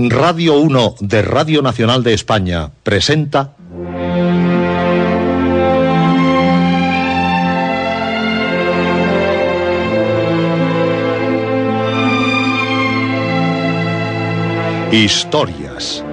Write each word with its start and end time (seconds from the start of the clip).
Radio 0.00 0.54
1 0.60 0.94
de 1.00 1.22
Radio 1.22 1.60
Nacional 1.60 2.04
de 2.04 2.14
España 2.14 2.70
presenta 2.84 3.56
Historias. 14.92 16.04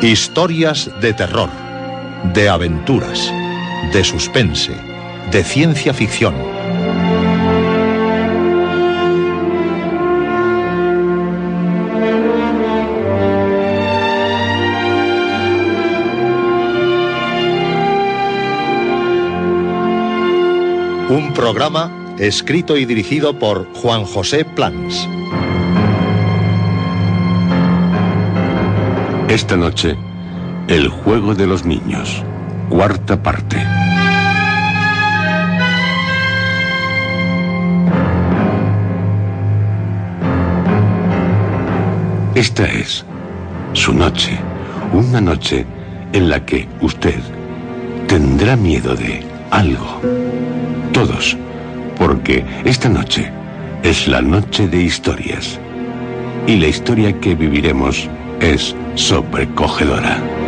Historias 0.00 0.90
de 1.02 1.12
terror, 1.12 1.50
de 2.32 2.48
aventuras, 2.48 3.30
de 3.92 4.02
suspense, 4.02 4.72
de 5.30 5.44
ciencia 5.44 5.92
ficción. 5.92 6.34
Un 21.10 21.34
programa 21.34 22.16
escrito 22.18 22.76
y 22.78 22.86
dirigido 22.86 23.38
por 23.38 23.70
Juan 23.74 24.04
José 24.04 24.44
Plans. 24.44 25.06
Esta 29.28 29.56
noche, 29.56 29.96
El 30.66 30.88
juego 30.88 31.34
de 31.34 31.46
los 31.46 31.66
niños, 31.66 32.24
cuarta 32.70 33.22
parte. 33.22 33.58
Esta 42.34 42.64
es 42.64 43.04
su 43.74 43.92
noche, 43.92 44.38
una 44.94 45.20
noche 45.20 45.66
en 46.14 46.30
la 46.30 46.44
que 46.46 46.66
usted 46.80 47.20
tendrá 48.08 48.56
miedo 48.56 48.94
de 48.94 49.22
algo. 49.50 50.00
Todos, 50.92 51.36
porque 51.98 52.42
esta 52.64 52.88
noche 52.88 53.30
es 53.82 54.08
la 54.08 54.22
noche 54.22 54.66
de 54.66 54.82
historias. 54.82 55.60
Y 56.46 56.56
la 56.56 56.68
historia 56.68 57.12
que 57.20 57.34
viviremos 57.34 58.08
es 58.40 58.74
sobrecogedora. 58.94 60.43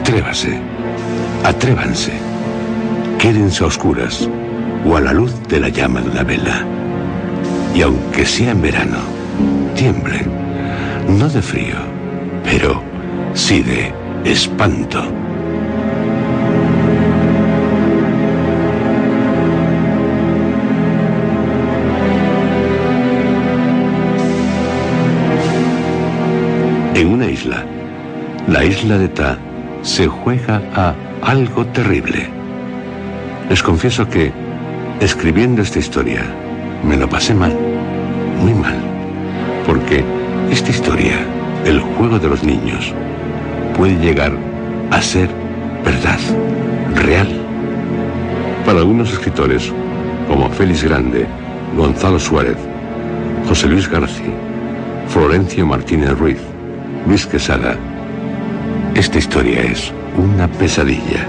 Atrévase, 0.00 0.58
atrévanse, 1.44 2.12
quédense 3.18 3.62
a 3.62 3.66
oscuras 3.66 4.28
o 4.86 4.96
a 4.96 5.00
la 5.00 5.12
luz 5.12 5.32
de 5.46 5.60
la 5.60 5.68
llama 5.68 6.00
de 6.00 6.08
una 6.08 6.22
vela. 6.22 6.64
Y 7.74 7.82
aunque 7.82 8.24
sea 8.24 8.52
en 8.52 8.62
verano, 8.62 8.96
tiemblen, 9.76 10.26
no 11.18 11.28
de 11.28 11.42
frío, 11.42 11.76
pero 12.42 12.82
sí 13.34 13.62
de 13.62 13.92
espanto. 14.24 15.04
En 26.94 27.06
una 27.06 27.26
isla, 27.26 27.64
la 28.48 28.64
isla 28.64 28.98
de 28.98 29.08
Ta, 29.08 29.38
se 29.82 30.06
juega 30.06 30.62
a 30.74 30.94
algo 31.22 31.66
terrible. 31.66 32.28
Les 33.48 33.62
confieso 33.62 34.08
que, 34.08 34.32
escribiendo 35.00 35.62
esta 35.62 35.78
historia, 35.78 36.22
me 36.84 36.96
lo 36.96 37.08
pasé 37.08 37.34
mal, 37.34 37.56
muy 38.40 38.54
mal, 38.54 38.78
porque 39.66 40.04
esta 40.50 40.70
historia, 40.70 41.16
el 41.64 41.80
juego 41.80 42.18
de 42.18 42.28
los 42.28 42.42
niños, 42.42 42.94
puede 43.76 43.96
llegar 43.96 44.32
a 44.90 45.00
ser 45.00 45.28
verdad, 45.84 46.18
real. 46.94 47.28
Para 48.64 48.80
algunos 48.80 49.12
escritores, 49.12 49.72
como 50.28 50.48
Félix 50.50 50.84
Grande, 50.84 51.26
Gonzalo 51.76 52.18
Suárez, 52.18 52.56
José 53.48 53.66
Luis 53.68 53.88
García, 53.88 54.34
Florencio 55.08 55.66
Martínez 55.66 56.16
Ruiz, 56.18 56.38
Luis 57.06 57.26
Quesada, 57.26 57.76
esta 59.00 59.16
historia 59.16 59.62
es 59.62 59.94
una 60.18 60.46
pesadilla. 60.46 61.26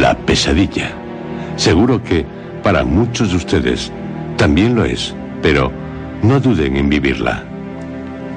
La 0.00 0.16
pesadilla. 0.16 0.92
Seguro 1.56 2.00
que 2.04 2.24
para 2.62 2.84
muchos 2.84 3.30
de 3.30 3.36
ustedes 3.36 3.90
también 4.36 4.76
lo 4.76 4.84
es, 4.84 5.12
pero 5.42 5.72
no 6.22 6.38
duden 6.38 6.76
en 6.76 6.88
vivirla. 6.88 7.42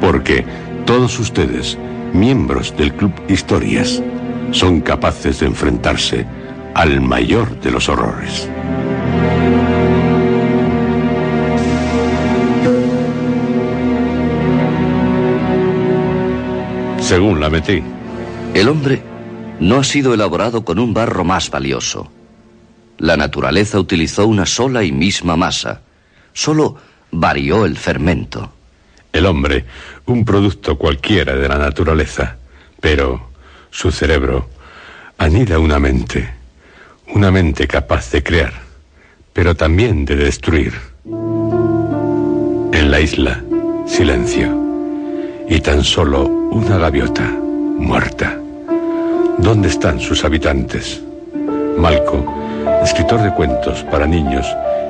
Porque 0.01 0.43
todos 0.87 1.19
ustedes, 1.19 1.77
miembros 2.11 2.75
del 2.75 2.95
Club 2.95 3.13
Historias, 3.27 4.01
son 4.49 4.81
capaces 4.81 5.41
de 5.41 5.45
enfrentarse 5.45 6.25
al 6.73 7.01
mayor 7.01 7.59
de 7.59 7.69
los 7.69 7.89
horrores. 7.89 8.49
Según 16.97 17.39
la 17.39 17.51
metí. 17.51 17.83
El 18.53 18.67
hombre 18.67 19.01
no 19.59 19.77
ha 19.77 19.83
sido 19.83 20.13
elaborado 20.13 20.65
con 20.65 20.79
un 20.79 20.93
barro 20.93 21.23
más 21.23 21.49
valioso. 21.49 22.11
La 22.97 23.15
naturaleza 23.15 23.79
utilizó 23.79 24.25
una 24.25 24.45
sola 24.45 24.83
y 24.83 24.91
misma 24.91 25.35
masa. 25.35 25.81
Solo 26.33 26.77
varió 27.11 27.65
el 27.65 27.77
fermento. 27.77 28.51
El 29.13 29.25
hombre, 29.25 29.65
un 30.05 30.25
producto 30.25 30.77
cualquiera 30.77 31.35
de 31.35 31.47
la 31.47 31.57
naturaleza, 31.57 32.37
pero 32.79 33.29
su 33.69 33.91
cerebro 33.91 34.49
anida 35.17 35.59
una 35.59 35.79
mente, 35.79 36.29
una 37.13 37.31
mente 37.31 37.67
capaz 37.67 38.11
de 38.11 38.23
crear, 38.23 38.53
pero 39.33 39.55
también 39.55 40.05
de 40.05 40.15
destruir. 40.15 40.73
En 42.71 42.91
la 42.91 42.99
isla, 42.99 43.43
silencio, 43.87 44.57
y 45.47 45.59
tan 45.61 45.83
solo 45.83 46.25
una 46.27 46.77
gaviota 46.77 47.48
muerta. 47.79 48.37
¿Dónde 49.37 49.69
están 49.69 49.99
sus 49.99 50.23
habitantes? 50.23 51.01
Malco, 51.77 52.23
escritor 52.83 53.21
de 53.21 53.33
cuentos 53.33 53.83
para 53.85 54.05
niños, 54.05 54.45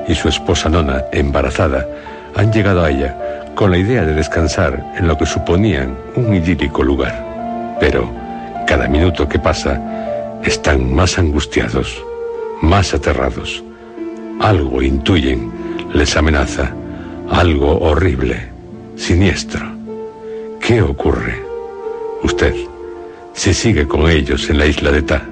y 0.08 0.14
su 0.14 0.28
esposa 0.28 0.68
Nona, 0.68 1.04
embarazada, 1.12 1.86
han 2.34 2.52
llegado 2.52 2.84
a 2.84 2.90
ella 2.90 3.16
con 3.54 3.70
la 3.70 3.78
idea 3.78 4.04
de 4.04 4.14
descansar 4.14 4.92
en 4.96 5.06
lo 5.06 5.16
que 5.16 5.26
suponían 5.26 5.96
un 6.16 6.34
idílico 6.34 6.82
lugar. 6.82 7.76
Pero 7.78 8.10
cada 8.66 8.88
minuto 8.88 9.28
que 9.28 9.38
pasa 9.38 9.80
están 10.44 10.92
más 10.92 11.18
angustiados, 11.18 12.02
más 12.60 12.92
aterrados. 12.92 13.62
Algo 14.40 14.82
intuyen, 14.82 15.50
les 15.92 16.16
amenaza, 16.16 16.72
algo 17.30 17.78
horrible, 17.78 18.48
siniestro. 18.96 19.66
¿Qué 20.60 20.82
ocurre? 20.82 21.42
Usted, 22.22 22.54
si 23.40 23.54
sigue 23.54 23.88
con 23.88 24.06
ellos 24.10 24.50
en 24.50 24.58
la 24.58 24.66
isla 24.66 24.90
de 24.92 25.00
Ta, 25.00 25.26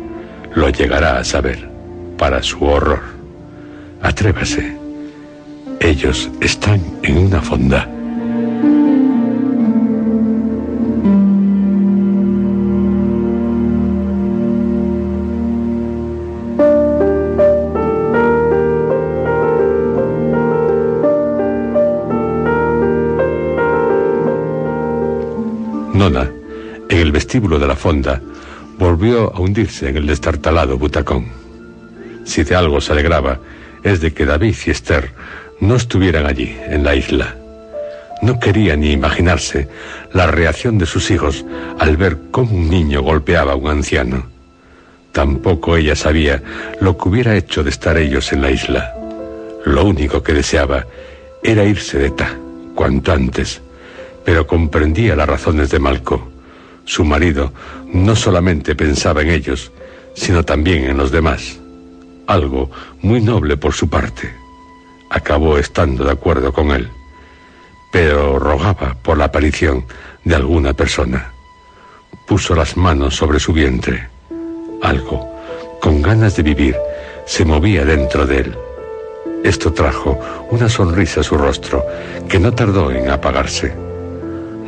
lo 0.54 0.70
llegará 0.70 1.18
a 1.18 1.24
saber, 1.24 1.68
para 2.16 2.42
su 2.42 2.64
horror. 2.64 3.02
Atrévase. 4.00 4.78
Ellos 5.78 6.30
están 6.40 6.80
en 7.02 7.18
una 7.18 7.42
fonda. 7.42 7.86
Nona 25.92 26.37
en 26.88 26.98
el 26.98 27.12
vestíbulo 27.12 27.58
de 27.58 27.66
la 27.66 27.76
fonda 27.76 28.20
volvió 28.78 29.34
a 29.34 29.40
hundirse 29.40 29.88
en 29.90 29.98
el 29.98 30.06
destartalado 30.06 30.78
butacón. 30.78 31.26
Si 32.24 32.44
de 32.44 32.54
algo 32.54 32.80
se 32.80 32.92
alegraba, 32.92 33.40
es 33.82 34.00
de 34.00 34.12
que 34.12 34.24
David 34.24 34.54
y 34.66 34.70
Esther 34.70 35.12
no 35.60 35.76
estuvieran 35.76 36.26
allí, 36.26 36.56
en 36.68 36.84
la 36.84 36.94
isla. 36.94 37.36
No 38.22 38.40
quería 38.40 38.74
ni 38.76 38.90
imaginarse 38.90 39.68
la 40.12 40.26
reacción 40.26 40.78
de 40.78 40.86
sus 40.86 41.10
hijos 41.10 41.44
al 41.78 41.96
ver 41.96 42.18
cómo 42.30 42.56
un 42.56 42.70
niño 42.70 43.02
golpeaba 43.02 43.52
a 43.52 43.56
un 43.56 43.68
anciano. 43.68 44.26
Tampoco 45.12 45.76
ella 45.76 45.94
sabía 45.94 46.42
lo 46.80 46.96
que 46.96 47.08
hubiera 47.08 47.36
hecho 47.36 47.62
de 47.62 47.70
estar 47.70 47.96
ellos 47.96 48.32
en 48.32 48.42
la 48.42 48.50
isla. 48.50 48.94
Lo 49.64 49.84
único 49.84 50.22
que 50.22 50.32
deseaba 50.32 50.86
era 51.42 51.64
irse 51.64 51.98
de 51.98 52.10
Ta, 52.10 52.36
cuanto 52.74 53.12
antes, 53.12 53.60
pero 54.24 54.46
comprendía 54.46 55.16
las 55.16 55.28
razones 55.28 55.70
de 55.70 55.78
Malco. 55.78 56.37
Su 56.88 57.04
marido 57.04 57.52
no 57.92 58.16
solamente 58.16 58.74
pensaba 58.74 59.20
en 59.20 59.28
ellos, 59.28 59.70
sino 60.14 60.42
también 60.42 60.84
en 60.84 60.96
los 60.96 61.10
demás. 61.10 61.60
Algo 62.26 62.70
muy 63.02 63.20
noble 63.20 63.58
por 63.58 63.74
su 63.74 63.90
parte. 63.90 64.34
Acabó 65.10 65.58
estando 65.58 66.02
de 66.02 66.12
acuerdo 66.12 66.50
con 66.50 66.70
él, 66.70 66.88
pero 67.92 68.38
rogaba 68.38 68.96
por 69.02 69.18
la 69.18 69.26
aparición 69.26 69.84
de 70.24 70.36
alguna 70.36 70.72
persona. 70.72 71.30
Puso 72.26 72.54
las 72.54 72.74
manos 72.78 73.14
sobre 73.16 73.38
su 73.38 73.52
vientre. 73.52 74.08
Algo, 74.82 75.28
con 75.82 76.00
ganas 76.00 76.36
de 76.36 76.42
vivir, 76.42 76.76
se 77.26 77.44
movía 77.44 77.84
dentro 77.84 78.26
de 78.26 78.38
él. 78.38 78.58
Esto 79.44 79.74
trajo 79.74 80.18
una 80.50 80.70
sonrisa 80.70 81.20
a 81.20 81.24
su 81.24 81.36
rostro 81.36 81.84
que 82.30 82.38
no 82.38 82.54
tardó 82.54 82.90
en 82.90 83.10
apagarse. 83.10 83.87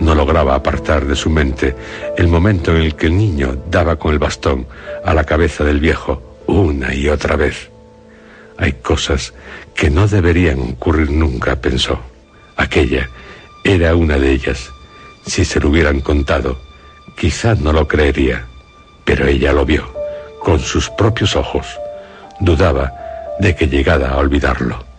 No 0.00 0.14
lograba 0.14 0.55
apartar 0.55 1.05
de 1.05 1.14
su 1.14 1.31
mente 1.31 1.76
el 2.17 2.26
momento 2.26 2.75
en 2.75 2.82
el 2.82 2.97
que 2.97 3.06
el 3.06 3.17
niño 3.17 3.62
daba 3.70 3.97
con 3.97 4.12
el 4.12 4.19
bastón 4.19 4.67
a 5.05 5.14
la 5.14 5.25
cabeza 5.25 5.62
del 5.62 5.79
viejo 5.79 6.23
una 6.47 6.94
y 6.94 7.08
otra 7.08 7.37
vez. 7.37 7.70
Hay 8.58 8.73
cosas 8.75 9.32
que 9.75 9.91
no 9.91 10.08
deberían 10.08 10.61
ocurrir 10.61 11.11
nunca, 11.11 11.56
pensó. 11.56 12.00
Aquella 12.56 13.08
era 13.64 13.94
una 13.94 14.19
de 14.19 14.32
ellas. 14.32 14.70
Si 15.26 15.44
se 15.44 15.61
lo 15.61 15.69
hubieran 15.69 16.00
contado, 16.00 16.58
quizá 17.17 17.55
no 17.55 17.73
lo 17.73 17.87
creería, 17.87 18.47
pero 19.05 19.26
ella 19.26 19.52
lo 19.52 19.64
vio, 19.64 19.85
con 20.41 20.58
sus 20.58 20.91
propios 20.91 21.37
ojos. 21.37 21.67
Dudaba 22.41 22.93
de 23.38 23.55
que 23.55 23.69
llegara 23.69 24.11
a 24.11 24.19
olvidarlo. 24.19 24.89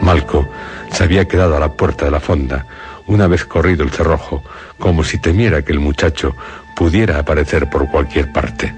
Malco 0.00 0.48
se 0.90 1.04
había 1.04 1.26
quedado 1.28 1.56
a 1.56 1.60
la 1.60 1.72
puerta 1.72 2.06
de 2.06 2.10
la 2.10 2.20
fonda 2.20 2.66
una 3.06 3.26
vez 3.26 3.44
corrido 3.44 3.84
el 3.84 3.90
cerrojo, 3.90 4.42
como 4.78 5.04
si 5.04 5.18
temiera 5.18 5.62
que 5.62 5.72
el 5.72 5.80
muchacho 5.80 6.34
pudiera 6.74 7.18
aparecer 7.18 7.68
por 7.68 7.90
cualquier 7.90 8.32
parte. 8.32 8.74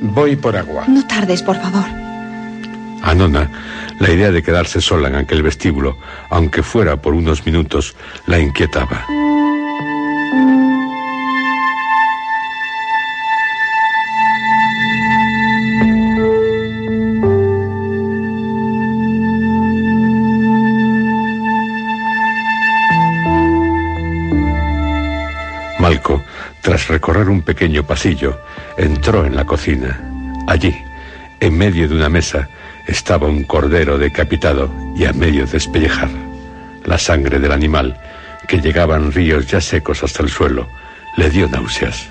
Voy 0.00 0.36
por 0.36 0.56
agua. 0.56 0.84
No 0.88 1.06
tardes, 1.06 1.42
por 1.42 1.56
favor. 1.56 2.01
A 3.02 3.14
Nona, 3.14 3.50
la 3.98 4.10
idea 4.10 4.30
de 4.30 4.42
quedarse 4.42 4.80
sola 4.80 5.08
en 5.08 5.16
aquel 5.16 5.42
vestíbulo, 5.42 5.98
aunque 6.30 6.62
fuera 6.62 6.96
por 7.02 7.14
unos 7.14 7.44
minutos, 7.44 7.96
la 8.26 8.38
inquietaba. 8.38 9.06
Malco, 25.80 26.22
tras 26.60 26.86
recorrer 26.86 27.28
un 27.28 27.42
pequeño 27.42 27.84
pasillo, 27.84 28.40
entró 28.76 29.26
en 29.26 29.34
la 29.34 29.44
cocina. 29.44 30.00
Allí, 30.46 30.72
en 31.40 31.58
medio 31.58 31.88
de 31.88 31.96
una 31.96 32.08
mesa, 32.08 32.48
estaba 32.86 33.28
un 33.28 33.44
cordero 33.44 33.98
decapitado 33.98 34.70
y 34.96 35.04
a 35.04 35.12
medio 35.12 35.46
despellejar. 35.46 36.10
La 36.84 36.98
sangre 36.98 37.38
del 37.38 37.52
animal, 37.52 37.98
que 38.48 38.60
llegaba 38.60 38.96
en 38.96 39.12
ríos 39.12 39.46
ya 39.46 39.60
secos 39.60 40.02
hasta 40.02 40.22
el 40.22 40.28
suelo, 40.28 40.68
le 41.16 41.30
dio 41.30 41.48
náuseas. 41.48 42.08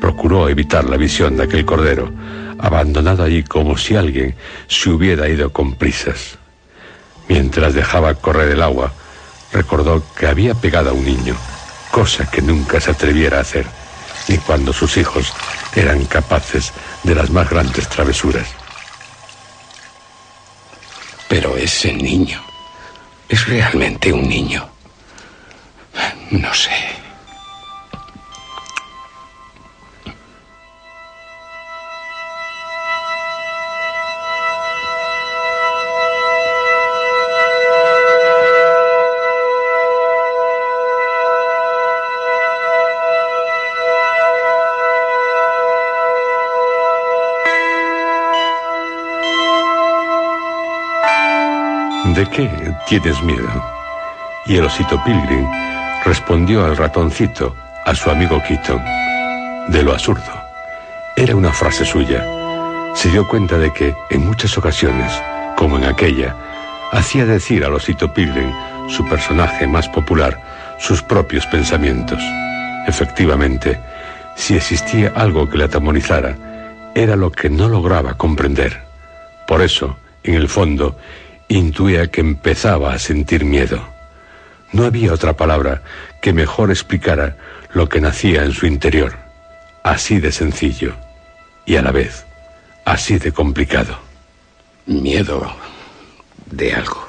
Procuró 0.00 0.48
evitar 0.48 0.84
la 0.84 0.96
visión 0.96 1.36
de 1.36 1.44
aquel 1.44 1.64
cordero, 1.64 2.12
abandonado 2.58 3.22
allí 3.22 3.42
como 3.42 3.76
si 3.76 3.96
alguien 3.96 4.34
se 4.68 4.90
hubiera 4.90 5.28
ido 5.28 5.52
con 5.52 5.74
prisas. 5.74 6.38
Mientras 7.28 7.74
dejaba 7.74 8.14
correr 8.14 8.50
el 8.50 8.62
agua, 8.62 8.92
recordó 9.52 10.02
que 10.18 10.26
había 10.26 10.54
pegado 10.54 10.90
a 10.90 10.92
un 10.92 11.04
niño, 11.04 11.34
cosa 11.90 12.30
que 12.30 12.42
nunca 12.42 12.80
se 12.80 12.90
atreviera 12.90 13.38
a 13.38 13.42
hacer, 13.42 13.66
ni 14.28 14.38
cuando 14.38 14.72
sus 14.72 14.96
hijos 14.96 15.32
eran 15.74 16.04
capaces 16.04 16.72
de 17.02 17.14
las 17.14 17.30
más 17.30 17.48
grandes 17.48 17.88
travesuras. 17.88 18.65
Pero 21.28 21.56
ese 21.56 21.92
niño 21.92 22.40
es 23.28 23.46
realmente 23.46 24.12
un 24.12 24.28
niño. 24.28 24.68
No 26.30 26.52
sé. 26.54 27.05
¿De 52.16 52.24
qué 52.30 52.48
tienes 52.88 53.22
miedo? 53.22 53.46
Y 54.46 54.56
el 54.56 54.64
osito 54.64 54.98
Pilgrim 55.04 55.46
respondió 56.02 56.64
al 56.64 56.74
ratoncito, 56.74 57.54
a 57.84 57.94
su 57.94 58.08
amigo 58.08 58.42
Keaton, 58.48 58.82
de 59.68 59.82
lo 59.82 59.92
absurdo. 59.92 60.32
Era 61.14 61.36
una 61.36 61.52
frase 61.52 61.84
suya. 61.84 62.24
Se 62.94 63.10
dio 63.10 63.28
cuenta 63.28 63.58
de 63.58 63.70
que, 63.70 63.94
en 64.08 64.24
muchas 64.24 64.56
ocasiones, 64.56 65.12
como 65.58 65.76
en 65.76 65.84
aquella, 65.84 66.34
hacía 66.90 67.26
decir 67.26 67.62
al 67.66 67.74
osito 67.74 68.10
Pilgrim, 68.14 68.50
su 68.88 69.06
personaje 69.06 69.66
más 69.66 69.86
popular, 69.86 70.40
sus 70.78 71.02
propios 71.02 71.44
pensamientos. 71.48 72.22
Efectivamente, 72.86 73.78
si 74.36 74.56
existía 74.56 75.12
algo 75.14 75.50
que 75.50 75.58
le 75.58 75.64
atemorizara, 75.64 76.34
era 76.94 77.14
lo 77.14 77.30
que 77.30 77.50
no 77.50 77.68
lograba 77.68 78.14
comprender. 78.14 78.84
Por 79.46 79.60
eso, 79.60 79.98
en 80.22 80.32
el 80.32 80.48
fondo, 80.48 80.96
intuía 81.48 82.08
que 82.08 82.20
empezaba 82.20 82.92
a 82.92 82.98
sentir 82.98 83.44
miedo. 83.44 83.86
No 84.72 84.84
había 84.84 85.12
otra 85.12 85.34
palabra 85.34 85.82
que 86.20 86.32
mejor 86.32 86.70
explicara 86.70 87.36
lo 87.72 87.88
que 87.88 88.00
nacía 88.00 88.44
en 88.44 88.52
su 88.52 88.66
interior, 88.66 89.16
así 89.82 90.18
de 90.18 90.32
sencillo 90.32 90.94
y 91.64 91.76
a 91.76 91.82
la 91.82 91.92
vez 91.92 92.26
así 92.86 93.18
de 93.18 93.32
complicado. 93.32 93.98
Miedo 94.86 95.54
de 96.46 96.72
algo. 96.72 97.04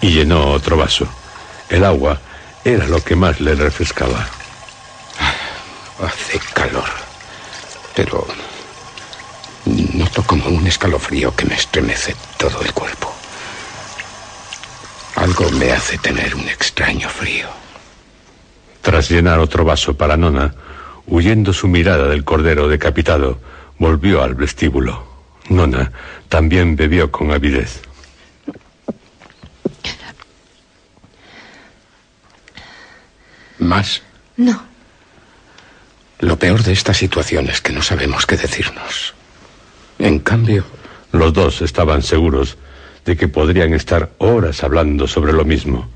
Y 0.00 0.12
llenó 0.14 0.50
otro 0.50 0.76
vaso. 0.76 1.06
El 1.68 1.84
agua 1.84 2.18
era 2.64 2.86
lo 2.88 3.04
que 3.04 3.14
más 3.14 3.40
le 3.40 3.54
refrescaba. 3.54 4.26
Hace 6.02 6.40
calor, 6.54 6.88
pero 7.94 8.26
noto 10.10 10.26
como 10.26 10.48
un 10.48 10.66
escalofrío 10.66 11.34
que 11.36 11.46
me 11.46 11.54
estremece 11.54 12.16
todo 12.36 12.60
el 12.62 12.72
cuerpo. 12.72 13.14
Algo 15.14 15.48
me 15.52 15.70
hace 15.70 15.98
tener 15.98 16.34
un 16.34 16.48
extraño 16.48 17.08
frío. 17.08 17.48
Tras 18.82 19.08
llenar 19.08 19.38
otro 19.38 19.64
vaso 19.64 19.96
para 19.96 20.16
Nona, 20.16 20.54
huyendo 21.06 21.52
su 21.52 21.68
mirada 21.68 22.08
del 22.08 22.24
cordero 22.24 22.66
decapitado, 22.66 23.38
volvió 23.78 24.22
al 24.22 24.34
vestíbulo. 24.34 25.06
Nona 25.48 25.92
también 26.28 26.74
bebió 26.74 27.10
con 27.12 27.30
avidez. 27.30 27.82
¿Más? 33.58 34.02
No. 34.36 34.64
Lo 36.18 36.36
peor 36.38 36.64
de 36.64 36.72
esta 36.72 36.94
situación 36.94 37.48
es 37.48 37.60
que 37.60 37.72
no 37.72 37.82
sabemos 37.82 38.26
qué 38.26 38.36
decirnos. 38.36 39.14
En 40.00 40.18
cambio, 40.18 40.64
Los 41.12 41.32
dos 41.32 41.60
estaban 41.60 42.02
seguros 42.02 42.56
de 43.04 43.16
que 43.16 43.28
podrían 43.28 43.74
estar 43.74 44.10
horas 44.18 44.62
hablando 44.62 45.06
sobre 45.08 45.32
lo 45.32 45.44
mismo, 45.44 45.88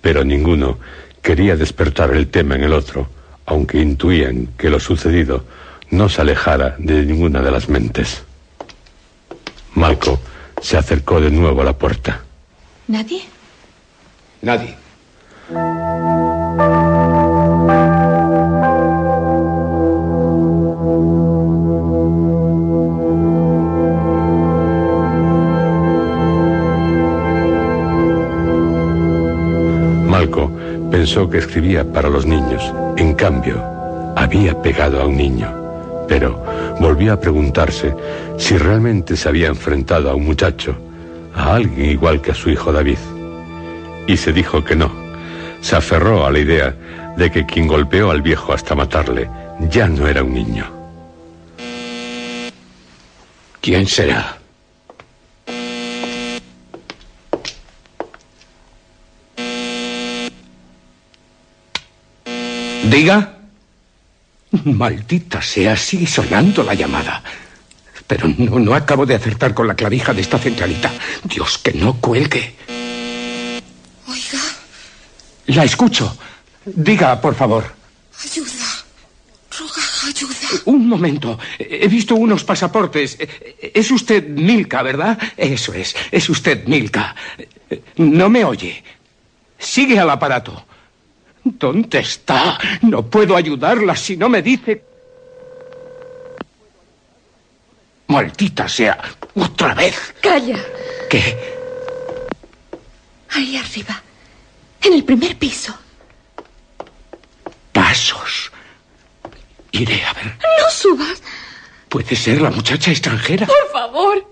pero 0.00 0.24
ninguno 0.24 0.78
quería 1.22 1.56
despertar 1.56 2.14
el 2.14 2.28
tema 2.28 2.54
en 2.54 2.62
el 2.64 2.72
otro, 2.72 3.08
aunque 3.46 3.78
intuían 3.80 4.48
que 4.56 4.70
lo 4.70 4.78
sucedido 4.80 5.44
no 5.90 6.08
se 6.08 6.20
alejara 6.20 6.76
de 6.78 7.04
ninguna 7.04 7.42
de 7.42 7.50
las 7.50 7.68
mentes. 7.68 8.22
Malco 9.74 10.20
se 10.62 10.76
acercó 10.76 11.20
de 11.20 11.30
nuevo 11.30 11.60
a 11.60 11.64
la 11.64 11.76
puerta. 11.76 12.22
¿Nadie? 12.86 13.22
Nadie. 14.40 14.76
Pensó 31.00 31.30
que 31.30 31.38
escribía 31.38 31.82
para 31.82 32.10
los 32.10 32.26
niños. 32.26 32.62
En 32.98 33.14
cambio, 33.14 33.64
había 34.16 34.60
pegado 34.60 35.00
a 35.00 35.06
un 35.06 35.16
niño. 35.16 35.50
Pero 36.06 36.44
volvió 36.78 37.14
a 37.14 37.18
preguntarse 37.18 37.94
si 38.36 38.58
realmente 38.58 39.16
se 39.16 39.30
había 39.30 39.48
enfrentado 39.48 40.10
a 40.10 40.14
un 40.14 40.26
muchacho, 40.26 40.76
a 41.34 41.54
alguien 41.54 41.92
igual 41.92 42.20
que 42.20 42.32
a 42.32 42.34
su 42.34 42.50
hijo 42.50 42.70
David. 42.70 42.98
Y 44.06 44.18
se 44.18 44.34
dijo 44.34 44.62
que 44.62 44.76
no. 44.76 44.92
Se 45.62 45.74
aferró 45.74 46.26
a 46.26 46.30
la 46.30 46.38
idea 46.38 46.76
de 47.16 47.30
que 47.30 47.46
quien 47.46 47.66
golpeó 47.66 48.10
al 48.10 48.20
viejo 48.20 48.52
hasta 48.52 48.74
matarle 48.74 49.26
ya 49.70 49.88
no 49.88 50.06
era 50.06 50.22
un 50.22 50.34
niño. 50.34 50.66
¿Quién 53.62 53.86
será? 53.86 54.39
Diga. 62.90 63.36
Maldita 64.64 65.40
sea, 65.40 65.76
sigue 65.76 66.06
sonando 66.06 66.62
la 66.64 66.74
llamada. 66.74 67.22
Pero 68.06 68.26
no, 68.36 68.58
no 68.58 68.74
acabo 68.74 69.06
de 69.06 69.14
acertar 69.14 69.54
con 69.54 69.68
la 69.68 69.76
clavija 69.76 70.12
de 70.12 70.22
esta 70.22 70.38
centralita. 70.38 70.90
Dios, 71.22 71.58
que 71.58 71.72
no 71.72 71.94
cuelgue. 72.00 72.56
Oiga, 74.08 74.40
La 75.46 75.64
escucho. 75.64 76.16
Diga, 76.64 77.20
por 77.20 77.34
favor. 77.36 77.72
ayuda. 78.24 78.50
Roga 79.56 79.82
ayuda. 80.08 80.34
Un 80.64 80.88
momento. 80.88 81.38
He 81.58 81.86
visto 81.86 82.16
unos 82.16 82.42
pasaportes. 82.42 83.16
Es 83.72 83.90
usted 83.92 84.26
Milka, 84.28 84.82
¿verdad? 84.82 85.16
Eso 85.36 85.72
es. 85.74 85.94
Es 86.10 86.28
usted 86.28 86.66
Milka. 86.66 87.14
No 87.96 88.28
me 88.28 88.44
oye. 88.44 88.82
Sigue 89.58 89.98
al 90.00 90.10
aparato. 90.10 90.66
¿Dónde 91.60 91.98
está? 91.98 92.58
No 92.80 93.04
puedo 93.04 93.36
ayudarla 93.36 93.94
si 93.94 94.16
no 94.16 94.30
me 94.30 94.40
dice. 94.40 94.82
Maldita 98.08 98.66
sea. 98.66 98.98
Otra 99.34 99.74
vez. 99.74 100.14
Calla. 100.22 100.58
¿Qué? 101.10 101.36
Ahí 103.30 103.58
arriba. 103.58 104.02
En 104.82 104.94
el 104.94 105.04
primer 105.04 105.36
piso. 105.36 105.76
Pasos. 107.72 108.50
Iré 109.72 110.02
a 110.02 110.14
ver. 110.14 110.24
No 110.24 110.70
subas. 110.70 111.22
¿Puede 111.90 112.16
ser 112.16 112.40
la 112.40 112.50
muchacha 112.50 112.90
extranjera? 112.90 113.46
Por 113.46 113.70
favor. 113.70 114.26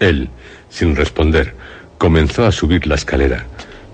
Él, 0.00 0.28
sin 0.68 0.96
responder, 0.96 1.54
comenzó 1.96 2.44
a 2.44 2.50
subir 2.50 2.88
la 2.88 2.96
escalera, 2.96 3.46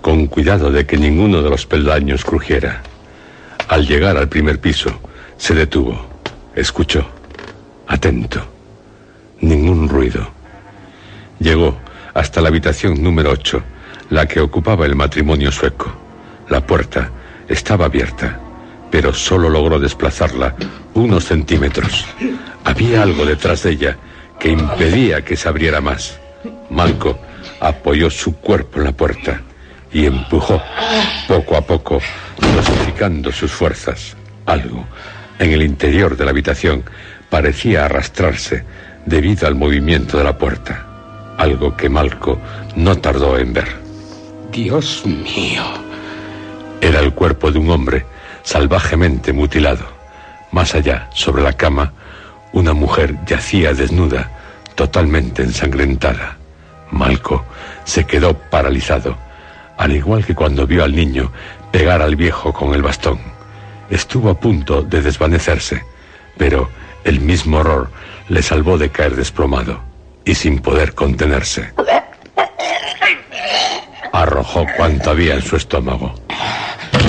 con 0.09 0.27
cuidado 0.27 0.71
de 0.71 0.87
que 0.87 0.97
ninguno 0.97 1.43
de 1.43 1.51
los 1.51 1.67
peldaños 1.67 2.25
crujiera. 2.25 2.83
Al 3.69 3.87
llegar 3.87 4.17
al 4.17 4.27
primer 4.27 4.59
piso, 4.59 4.89
se 5.37 5.55
detuvo, 5.55 6.03
escuchó, 6.55 7.07
atento. 7.87 8.41
Ningún 9.43 9.87
ruido. 9.87 10.27
Llegó 11.39 11.79
hasta 12.15 12.41
la 12.41 12.49
habitación 12.49 13.03
número 13.03 13.33
8, 13.33 13.63
la 14.09 14.25
que 14.25 14.41
ocupaba 14.41 14.87
el 14.87 14.97
matrimonio 14.97 15.53
sueco. 15.53 15.93
La 16.49 16.67
puerta 16.67 17.11
estaba 17.47 17.85
abierta, 17.85 18.41
pero 18.91 19.13
solo 19.13 19.51
logró 19.51 19.79
desplazarla 19.79 20.57
unos 20.95 21.27
centímetros. 21.27 22.07
Había 22.65 23.03
algo 23.03 23.27
detrás 23.27 23.65
de 23.65 23.73
ella 23.73 23.99
que 24.41 24.53
impedía 24.53 25.23
que 25.23 25.37
se 25.37 25.51
abriera 25.51 25.83
más. 25.83 26.19
Malco 26.71 27.19
apoyó 27.61 28.09
su 28.09 28.37
cuerpo 28.37 28.79
en 28.79 28.85
la 28.85 28.93
puerta 28.93 29.43
y 29.93 30.07
empujó 30.07 30.61
poco 31.27 31.57
a 31.57 31.61
poco, 31.63 32.01
dosificando 32.55 33.33
sus 33.33 33.51
fuerzas. 33.51 34.17
Algo 34.47 34.87
en 35.39 35.53
el 35.53 35.63
interior 35.63 36.17
de 36.17 36.25
la 36.25 36.31
habitación 36.31 36.85
parecía 37.31 37.85
arrastrarse 37.85 38.65
debido 39.07 39.47
al 39.47 39.55
movimiento 39.55 40.19
de 40.19 40.25
la 40.25 40.37
puerta. 40.37 40.85
Algo 41.39 41.77
que 41.77 41.89
Malco 41.89 42.39
no 42.75 42.97
tardó 42.97 43.39
en 43.39 43.53
ver. 43.53 43.69
Dios 44.51 45.03
mío. 45.07 45.65
Era 46.81 47.01
el 47.01 47.13
cuerpo 47.13 47.51
de 47.51 47.59
un 47.59 47.71
hombre 47.71 48.07
salvajemente 48.43 49.33
mutilado. 49.33 49.87
Más 50.53 50.75
allá, 50.75 51.09
sobre 51.13 51.43
la 51.43 51.53
cama, 51.53 51.93
una 52.53 52.73
mujer 52.73 53.17
yacía 53.27 53.75
desnuda, 53.75 54.31
totalmente 54.75 55.43
ensangrentada. 55.43 56.39
Malco 56.91 57.45
se 57.85 58.05
quedó 58.05 58.35
paralizado, 58.35 59.19
al 59.79 59.95
igual 59.95 60.25
que 60.25 60.35
cuando 60.35 60.67
vio 60.67 60.85
al 60.85 60.95
niño 60.95 61.33
pegar 61.73 62.03
al 62.03 62.17
viejo 62.17 62.53
con 62.53 62.75
el 62.75 62.83
bastón. 62.83 63.19
Estuvo 63.89 64.29
a 64.29 64.39
punto 64.39 64.83
de 64.83 65.01
desvanecerse, 65.01 65.83
pero 66.37 66.69
el 67.05 67.21
mismo 67.21 67.59
horror 67.59 67.91
le 68.29 68.43
salvó 68.43 68.77
de 68.77 68.91
caer 68.91 69.17
desplomado 69.17 69.81
y 70.25 70.35
sin 70.35 70.59
poder 70.59 70.95
contenerse. 70.95 71.73
Arrojó 74.13 74.67
cuanto 74.77 75.11
había 75.11 75.35
en 75.35 75.43
su 75.43 75.57
estómago. 75.57 76.15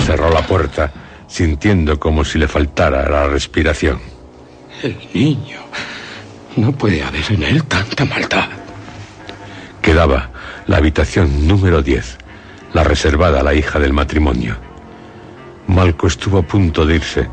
Cerró 0.06 0.30
la 0.30 0.46
puerta, 0.46 0.92
sintiendo 1.28 2.00
como 2.00 2.24
si 2.24 2.38
le 2.38 2.48
faltara 2.48 3.10
la 3.10 3.28
respiración. 3.28 4.00
El 4.84 4.98
niño. 5.14 5.60
No 6.56 6.72
puede 6.72 7.04
haber 7.04 7.32
en 7.32 7.44
él 7.44 7.64
tanta 7.64 8.06
maldad. 8.06 8.48
Quedaba 9.82 10.30
la 10.68 10.78
habitación 10.78 11.48
número 11.48 11.82
10, 11.82 12.19
la 12.74 12.84
reservada 12.84 13.40
a 13.40 13.44
la 13.44 13.54
hija 13.54 13.80
del 13.80 13.94
matrimonio. 13.94 14.58
Malco 15.68 16.08
estuvo 16.08 16.40
a 16.40 16.44
punto 16.44 16.86
de 16.86 16.96
irse, 16.96 17.28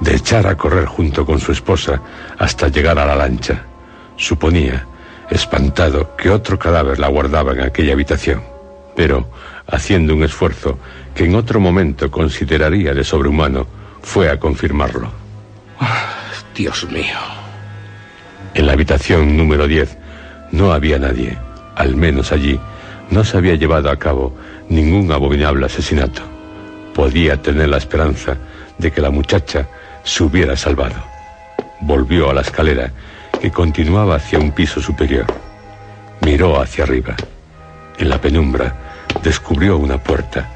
de 0.00 0.14
echar 0.14 0.46
a 0.46 0.56
correr 0.56 0.86
junto 0.86 1.24
con 1.24 1.38
su 1.38 1.52
esposa 1.52 2.00
hasta 2.38 2.68
llegar 2.68 2.98
a 2.98 3.06
la 3.06 3.16
lancha. 3.16 3.64
Suponía, 4.16 4.86
espantado, 5.30 6.16
que 6.16 6.30
otro 6.30 6.58
cadáver 6.58 6.98
la 6.98 7.08
guardaba 7.08 7.52
en 7.52 7.62
aquella 7.62 7.92
habitación, 7.92 8.42
pero, 8.94 9.28
haciendo 9.66 10.14
un 10.14 10.24
esfuerzo 10.24 10.78
que 11.14 11.24
en 11.24 11.34
otro 11.34 11.60
momento 11.60 12.10
consideraría 12.10 12.94
de 12.94 13.04
sobrehumano, 13.04 13.66
fue 14.02 14.30
a 14.30 14.38
confirmarlo. 14.38 15.10
Dios 16.54 16.86
mío. 16.90 17.16
En 18.54 18.66
la 18.66 18.72
habitación 18.74 19.36
número 19.36 19.66
10 19.66 19.96
no 20.52 20.72
había 20.72 20.98
nadie, 20.98 21.38
al 21.76 21.96
menos 21.96 22.32
allí 22.32 22.60
no 23.10 23.24
se 23.24 23.36
había 23.36 23.54
llevado 23.54 23.90
a 23.90 23.98
cabo 23.98 24.34
ningún 24.72 25.12
abominable 25.12 25.66
asesinato. 25.66 26.22
Podía 26.94 27.40
tener 27.40 27.68
la 27.68 27.78
esperanza 27.78 28.36
de 28.78 28.90
que 28.90 29.00
la 29.00 29.10
muchacha 29.10 29.68
se 30.02 30.24
hubiera 30.24 30.56
salvado. 30.56 30.96
Volvió 31.80 32.30
a 32.30 32.34
la 32.34 32.40
escalera 32.40 32.92
que 33.40 33.50
continuaba 33.50 34.16
hacia 34.16 34.38
un 34.38 34.52
piso 34.52 34.80
superior. 34.80 35.26
Miró 36.22 36.60
hacia 36.60 36.84
arriba. 36.84 37.14
En 37.98 38.08
la 38.08 38.20
penumbra 38.20 38.74
descubrió 39.22 39.76
una 39.76 39.98
puerta, 39.98 40.48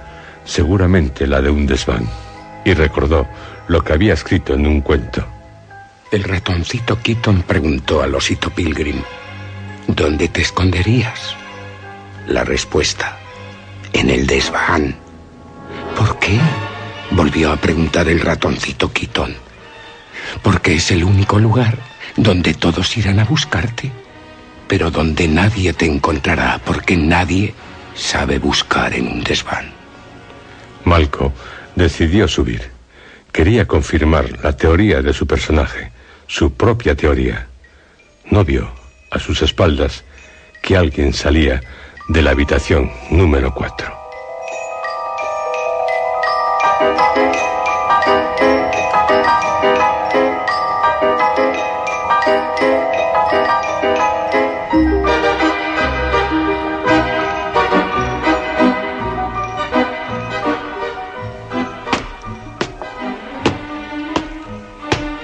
seguramente 0.44 1.26
la 1.26 1.40
de 1.40 1.50
un 1.50 1.66
desván, 1.66 2.08
y 2.64 2.74
recordó 2.74 3.26
lo 3.68 3.82
que 3.82 3.92
había 3.92 4.14
escrito 4.14 4.54
en 4.54 4.66
un 4.66 4.80
cuento. 4.80 5.24
El 6.10 6.22
ratoncito 6.22 6.98
Keaton 7.02 7.42
preguntó 7.42 8.02
al 8.02 8.14
osito 8.14 8.50
Pilgrim, 8.50 9.02
¿dónde 9.88 10.28
te 10.28 10.42
esconderías? 10.42 11.34
La 12.28 12.44
respuesta, 12.44 13.18
en 13.92 14.10
el 14.10 14.26
desván. 14.26 14.96
¿Por 15.96 16.18
qué? 16.18 16.38
Volvió 17.10 17.52
a 17.52 17.56
preguntar 17.56 18.08
el 18.08 18.20
ratoncito 18.20 18.92
Keaton. 18.92 19.34
Porque 20.42 20.74
es 20.74 20.90
el 20.90 21.04
único 21.04 21.38
lugar 21.38 21.78
donde 22.16 22.54
todos 22.54 22.96
irán 22.96 23.20
a 23.20 23.24
buscarte, 23.24 23.90
pero 24.68 24.90
donde 24.90 25.28
nadie 25.28 25.72
te 25.72 25.86
encontrará, 25.86 26.60
porque 26.64 26.96
nadie 26.96 27.54
sabe 27.94 28.38
buscar 28.38 28.94
en 28.94 29.08
un 29.08 29.22
desván. 29.22 29.70
Malco 30.84 31.32
decidió 31.74 32.28
subir. 32.28 32.70
Quería 33.32 33.66
confirmar 33.66 34.42
la 34.42 34.56
teoría 34.56 35.02
de 35.02 35.12
su 35.12 35.26
personaje, 35.26 35.90
su 36.26 36.54
propia 36.54 36.94
teoría. 36.94 37.48
No 38.30 38.44
vio 38.44 38.70
a 39.10 39.18
sus 39.18 39.42
espaldas 39.42 40.04
que 40.62 40.76
alguien 40.76 41.12
salía 41.12 41.60
de 42.08 42.22
la 42.22 42.30
habitación 42.30 42.90
número 43.10 43.52
4. 43.52 43.92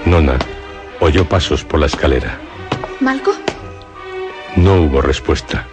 Nona 0.05 0.37
oyó 0.99 1.25
pasos 1.25 1.63
por 1.63 1.79
la 1.79 1.85
escalera. 1.85 2.37
¿Malco? 2.99 3.33
No 4.57 4.81
hubo 4.81 5.01
respuesta. 5.01 5.67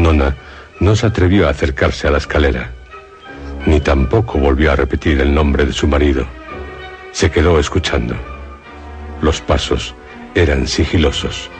Nona 0.00 0.34
no 0.80 0.96
se 0.96 1.06
atrevió 1.06 1.46
a 1.46 1.50
acercarse 1.50 2.08
a 2.08 2.10
la 2.10 2.18
escalera, 2.18 2.70
ni 3.66 3.80
tampoco 3.80 4.38
volvió 4.38 4.72
a 4.72 4.76
repetir 4.76 5.20
el 5.20 5.34
nombre 5.34 5.66
de 5.66 5.72
su 5.72 5.86
marido. 5.86 6.26
Se 7.12 7.30
quedó 7.30 7.58
escuchando. 7.58 8.14
Los 9.20 9.40
pasos 9.40 9.94
eran 10.34 10.66
sigilosos, 10.66 11.50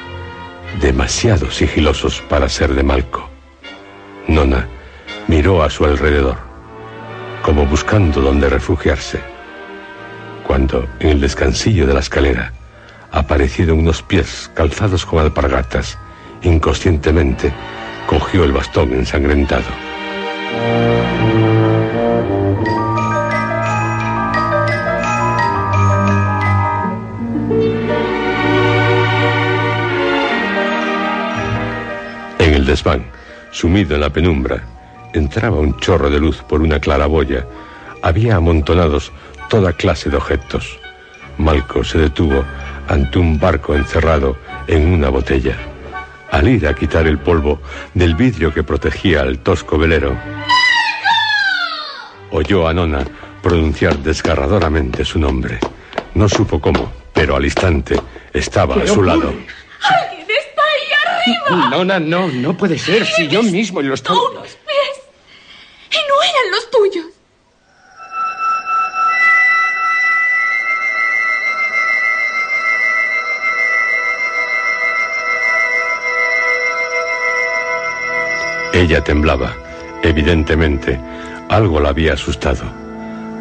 demasiado 0.81 1.51
sigilosos 1.51 2.23
para 2.29 2.49
ser 2.49 2.75
de 2.75 2.83
Malco. 2.83 3.29
Nona 4.27 4.67
miró 5.29 5.63
a 5.63 5.69
su 5.69 5.85
alrededor, 5.85 6.39
como 7.43 7.67
buscando 7.67 8.21
dónde 8.21 8.49
refugiarse, 8.49 9.21
cuando 10.47 10.89
en 11.01 11.11
el 11.11 11.21
descansillo 11.21 11.87
de 11.87 11.95
la 11.95 12.01
escalera 12.01 12.53
aparecieron 13.13 13.81
unos 13.81 14.03
pies 14.03 14.51
calzados 14.55 15.05
con 15.05 15.19
alpargatas, 15.19 15.99
inconscientemente 16.43 17.53
cogió 18.11 18.43
el 18.43 18.51
bastón 18.51 18.93
ensangrentado. 18.93 19.63
En 32.41 32.55
el 32.55 32.67
desván, 32.67 33.05
sumido 33.53 33.95
en 33.95 34.01
la 34.01 34.11
penumbra, 34.11 34.65
entraba 35.13 35.61
un 35.61 35.79
chorro 35.79 36.11
de 36.11 36.19
luz 36.19 36.43
por 36.43 36.63
una 36.63 36.81
claraboya. 36.81 37.47
Había 38.03 38.35
amontonados 38.35 39.13
toda 39.49 39.73
clase 39.73 40.11
de 40.11 40.17
objetos. 40.17 40.81
Malco 41.39 41.85
se 41.85 41.99
detuvo 41.99 42.45
ante 42.89 43.21
un 43.21 43.39
barco 43.39 43.77
encerrado 43.77 44.37
en 44.67 44.93
una 44.93 45.11
botella. 45.11 45.57
Al 46.31 46.49
ir 46.49 46.67
a 46.67 46.75
quitar 46.75 47.07
el 47.07 47.19
polvo 47.19 47.61
del 47.95 48.15
vidrio 48.15 48.55
que 48.55 48.63
protegía 48.63 49.23
al 49.23 49.41
tosco 49.41 49.77
velero, 49.77 50.17
oyó 52.31 52.69
a 52.69 52.75
Nona 52.75 53.05
pronunciar 53.43 53.99
desgarradoramente 53.99 55.05
su 55.05 55.19
nombre. 55.19 55.59
No 56.15 56.29
supo 56.29 56.61
cómo, 56.61 56.93
pero 57.13 57.37
al 57.37 57.45
instante 57.45 58.01
estaba 58.33 58.77
a 58.77 58.87
su 58.87 59.03
lado. 59.03 59.33
¡Alguien 59.83 60.27
está 60.29 60.63
ahí 60.63 61.37
arriba! 61.53 61.71
Nona, 61.71 61.99
no, 61.99 62.29
no 62.29 62.57
puede 62.57 62.79
ser. 62.79 63.05
Si 63.07 63.27
yo 63.29 63.43
mismo 63.43 63.83
lo 63.83 63.95
estoy. 63.95 64.17
Unos 64.33 64.60
Ella 78.91 79.05
temblaba. 79.05 79.55
Evidentemente, 80.03 80.99
algo 81.49 81.79
la 81.79 81.91
había 81.91 82.15
asustado. 82.15 82.65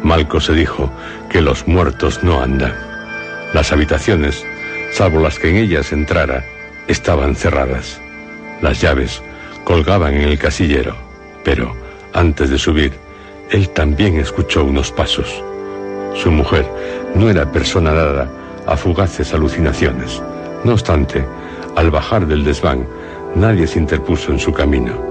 Malco 0.00 0.38
se 0.38 0.52
dijo 0.52 0.88
que 1.28 1.40
los 1.40 1.66
muertos 1.66 2.22
no 2.22 2.40
andan. 2.40 2.72
Las 3.52 3.72
habitaciones, 3.72 4.46
salvo 4.92 5.18
las 5.18 5.40
que 5.40 5.50
en 5.50 5.56
ellas 5.56 5.90
entrara, 5.90 6.44
estaban 6.86 7.34
cerradas. 7.34 8.00
Las 8.62 8.80
llaves 8.80 9.20
colgaban 9.64 10.14
en 10.14 10.28
el 10.28 10.38
casillero, 10.38 10.94
pero 11.42 11.74
antes 12.12 12.48
de 12.48 12.56
subir, 12.56 12.92
él 13.50 13.70
también 13.70 14.20
escuchó 14.20 14.62
unos 14.62 14.92
pasos. 14.92 15.42
Su 16.14 16.30
mujer 16.30 16.64
no 17.16 17.28
era 17.28 17.50
persona 17.50 17.92
dada 17.92 18.30
a 18.68 18.76
fugaces 18.76 19.34
alucinaciones. 19.34 20.22
No 20.62 20.74
obstante, 20.74 21.24
al 21.74 21.90
bajar 21.90 22.28
del 22.28 22.44
desván, 22.44 22.86
nadie 23.34 23.66
se 23.66 23.80
interpuso 23.80 24.30
en 24.30 24.38
su 24.38 24.52
camino 24.52 25.09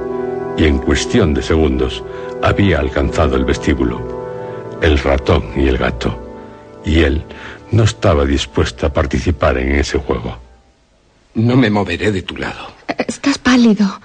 y 0.60 0.66
en 0.66 0.78
cuestión 0.78 1.34
de 1.34 1.42
segundos 1.42 2.04
había 2.44 2.80
alcanzado 2.80 3.38
el 3.38 3.46
vestíbulo. 3.46 4.20
El 4.82 5.00
ratón 5.00 5.46
y 5.56 5.68
el 5.68 5.78
gato. 5.78 6.20
Y 6.86 7.00
él 7.00 7.24
no 7.72 7.84
estaba 7.84 8.26
dispuesto 8.26 8.86
a 8.86 8.94
participar 8.94 9.58
en 9.58 9.76
ese 9.76 9.98
juego. 9.98 10.38
No 11.36 11.56
me 11.56 11.70
moveré 11.70 12.12
de 12.12 12.24
tu 12.24 12.36
lado. 12.36 12.74
Estás 13.08 13.38
pálido. 13.38 14.02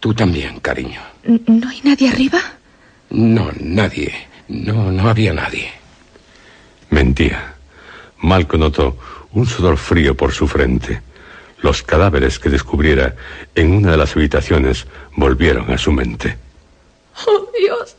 Tú 0.00 0.12
también, 0.14 0.58
cariño. 0.58 1.00
¿No 1.46 1.68
hay 1.68 1.80
nadie 1.84 2.08
arriba? 2.08 2.40
No, 3.10 3.50
nadie. 3.60 4.12
No, 4.48 4.90
no 4.90 5.08
había 5.08 5.32
nadie. 5.32 5.70
Mentía. 6.90 7.54
Malco 8.18 8.56
notó 8.56 8.98
un 9.32 9.46
sudor 9.46 9.76
frío 9.76 10.16
por 10.16 10.32
su 10.32 10.48
frente. 10.48 11.02
Los 11.64 11.82
cadáveres 11.82 12.38
que 12.38 12.50
descubriera 12.50 13.16
en 13.54 13.72
una 13.72 13.92
de 13.92 13.96
las 13.96 14.14
habitaciones 14.14 14.84
volvieron 15.16 15.70
a 15.70 15.78
su 15.78 15.92
mente. 15.92 16.36
Oh, 17.26 17.50
Dios. 17.58 17.96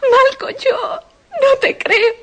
Malco, 0.00 0.48
yo 0.64 0.98
no 1.42 1.58
te 1.60 1.76
creo. 1.76 2.14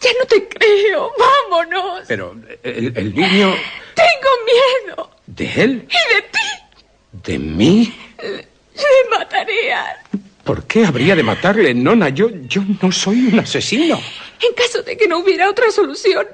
Ya 0.00 0.10
no 0.20 0.26
te 0.26 0.46
creo. 0.46 1.10
Vámonos. 1.18 2.04
Pero 2.06 2.36
el, 2.62 2.96
el 2.96 3.14
niño... 3.16 3.52
Tengo 3.96 4.30
miedo. 4.46 5.10
¿De 5.26 5.44
él? 5.60 5.88
Y 5.90 6.14
de 6.14 6.22
ti. 6.22 7.32
¿De 7.32 7.38
mí? 7.40 7.92
Le 8.22 9.10
matarían. 9.10 9.96
¿Por 10.44 10.68
qué 10.68 10.86
habría 10.86 11.16
de 11.16 11.24
matarle, 11.24 11.74
Nona? 11.74 12.10
Yo, 12.10 12.28
yo 12.46 12.62
no 12.80 12.92
soy 12.92 13.26
un 13.26 13.40
asesino. 13.40 14.00
En 14.40 14.54
caso 14.54 14.84
de 14.84 14.96
que 14.96 15.08
no 15.08 15.18
hubiera 15.18 15.50
otra 15.50 15.72
solución, 15.72 16.28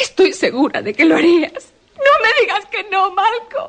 estoy 0.00 0.32
segura 0.32 0.80
de 0.80 0.94
que 0.94 1.04
lo 1.04 1.16
harías. 1.16 1.71
No 2.04 2.12
me 2.22 2.30
digas 2.40 2.64
que 2.70 2.84
no, 2.90 3.10
Malco. 3.12 3.68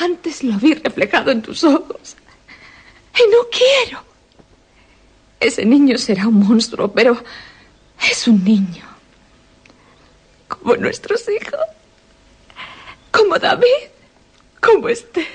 Antes 0.00 0.42
lo 0.42 0.56
vi 0.58 0.74
reflejado 0.74 1.30
en 1.30 1.42
tus 1.42 1.64
ojos. 1.64 2.16
Y 3.14 3.30
no 3.30 3.38
quiero. 3.50 4.04
Ese 5.38 5.64
niño 5.64 5.98
será 5.98 6.28
un 6.28 6.38
monstruo, 6.38 6.92
pero 6.92 7.22
es 8.10 8.26
un 8.26 8.42
niño. 8.42 8.84
Como 10.48 10.76
nuestros 10.76 11.28
hijos. 11.28 11.60
Como 13.10 13.38
David. 13.38 13.90
Como 14.60 14.88
Esther. 14.88 15.26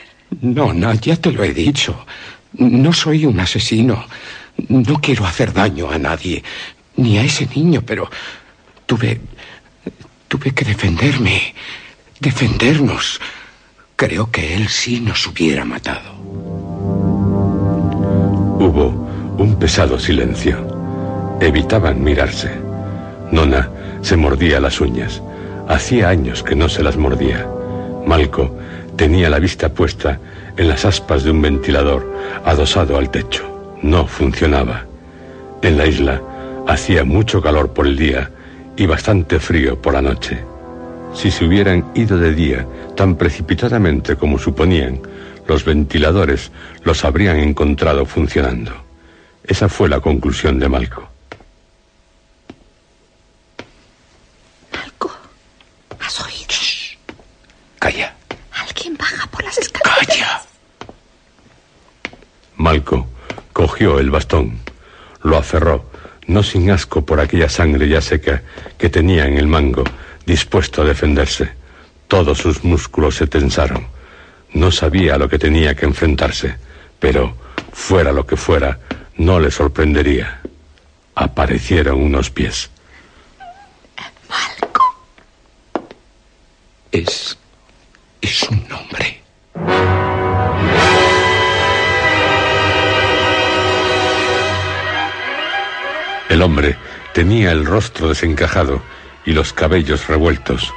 Nona, 0.41 0.95
ya 0.95 1.15
te 1.15 1.32
lo 1.32 1.43
he 1.43 1.54
dicho. 1.54 2.06
No 2.54 2.93
soy 2.93 3.26
un 3.26 3.39
asesino. 3.39 4.06
No 4.69 5.00
quiero 5.00 5.26
hacer 5.26 5.54
daño 5.54 5.89
a 5.89 5.97
nadie. 5.97 6.43
Ni 6.95 7.17
a 7.17 7.23
ese 7.23 7.45
niño, 7.47 7.84
pero 7.86 8.10
tuve... 8.86 9.21
Tuve 10.28 10.52
que 10.54 10.66
defenderme. 10.66 11.54
Defendernos. 12.20 13.22
Creo 13.96 14.30
que 14.30 14.56
él 14.56 14.68
sí 14.68 15.00
nos 15.00 15.26
hubiera 15.26 15.63
matado. 15.63 16.13
Hubo 18.60 18.90
un 19.38 19.58
pesado 19.58 19.98
silencio. 19.98 21.38
Evitaban 21.40 22.04
mirarse. 22.04 22.52
Nona 23.32 23.70
se 24.02 24.18
mordía 24.18 24.60
las 24.60 24.82
uñas. 24.82 25.22
Hacía 25.70 26.10
años 26.10 26.44
que 26.44 26.56
no 26.56 26.68
se 26.68 26.84
las 26.84 26.98
mordía. 26.98 27.48
Malco 28.06 28.56
tenía 28.98 29.30
la 29.30 29.40
vista 29.40 29.70
puesta 29.70 30.20
en 30.58 30.68
las 30.68 30.86
aspas 30.86 31.24
de 31.24 31.32
un 31.32 31.42
ventilador 31.42 32.13
adosado 32.44 32.98
al 32.98 33.10
techo. 33.12 33.78
No 33.82 34.08
funcionaba. 34.08 34.86
En 35.62 35.78
la 35.78 35.86
isla 35.86 36.22
hacía 36.68 37.04
mucho 37.04 37.42
calor 37.42 37.74
por 37.74 37.88
el 37.88 37.96
día 37.96 38.32
y 38.78 38.86
bastante 38.86 39.40
frío 39.40 39.82
por 39.82 39.94
la 39.94 40.02
noche. 40.02 40.44
Si 41.13 41.32
se 41.32 41.46
hubieran 41.46 41.92
ido 41.96 42.18
de 42.18 42.34
día 42.34 42.68
tan 42.96 43.16
precipitadamente 43.16 44.16
como 44.16 44.38
suponían, 44.38 45.02
los 45.48 45.66
ventiladores 45.66 46.52
los 46.84 47.04
habrían 47.04 47.38
encontrado 47.38 48.06
funcionando. 48.06 48.72
Esa 49.44 49.68
fue 49.68 49.90
la 49.90 50.00
conclusión 50.00 50.60
de 50.60 50.70
Malco. 50.70 51.08
Malco, 54.74 55.12
¿has 56.00 56.22
oído? 56.22 56.38
Calla. 57.80 58.13
Alguien 58.52 58.98
baja 58.98 59.26
por 59.28 59.44
las 59.44 59.58
escaleras. 59.58 60.08
Calla. 60.08 60.42
Malco 62.58 63.08
cogió 63.54 64.00
el 64.00 64.12
bastón, 64.12 64.60
lo 65.24 65.38
aferró, 65.38 65.86
no 66.28 66.44
sin 66.44 66.70
asco 66.70 67.06
por 67.06 67.20
aquella 67.20 67.50
sangre 67.50 67.88
ya 67.88 68.02
seca 68.02 68.44
que 68.78 68.90
tenía 68.90 69.26
en 69.26 69.38
el 69.38 69.48
mango, 69.48 69.84
dispuesto 70.26 70.82
a 70.82 70.86
defenderse. 70.86 71.52
Todos 72.08 72.38
sus 72.38 72.63
músculos 72.63 73.16
se 73.16 73.28
tensaron. 73.28 73.88
No 74.54 74.72
sabía 74.72 75.16
a 75.16 75.18
lo 75.18 75.28
que 75.28 75.40
tenía 75.40 75.76
que 75.76 75.86
enfrentarse, 75.86 76.56
pero, 77.00 77.36
fuera 77.74 78.12
lo 78.12 78.26
que 78.26 78.38
fuera, 78.38 78.80
no 79.18 79.40
le 79.40 79.52
sorprendería. 79.52 80.42
Aparecieron 81.16 82.02
unos 82.02 82.30
pies. 82.30 82.70
Malco. 84.30 84.84
Es. 86.92 87.38
es 88.22 88.44
un 88.44 88.66
hombre. 88.72 90.07
El 96.30 96.42
hombre 96.42 96.76
tenía 97.13 97.52
el 97.52 97.66
rostro 97.66 98.10
desencajado 98.10 98.82
y 99.26 99.32
los 99.32 99.54
cabellos 99.54 100.08
revueltos, 100.08 100.74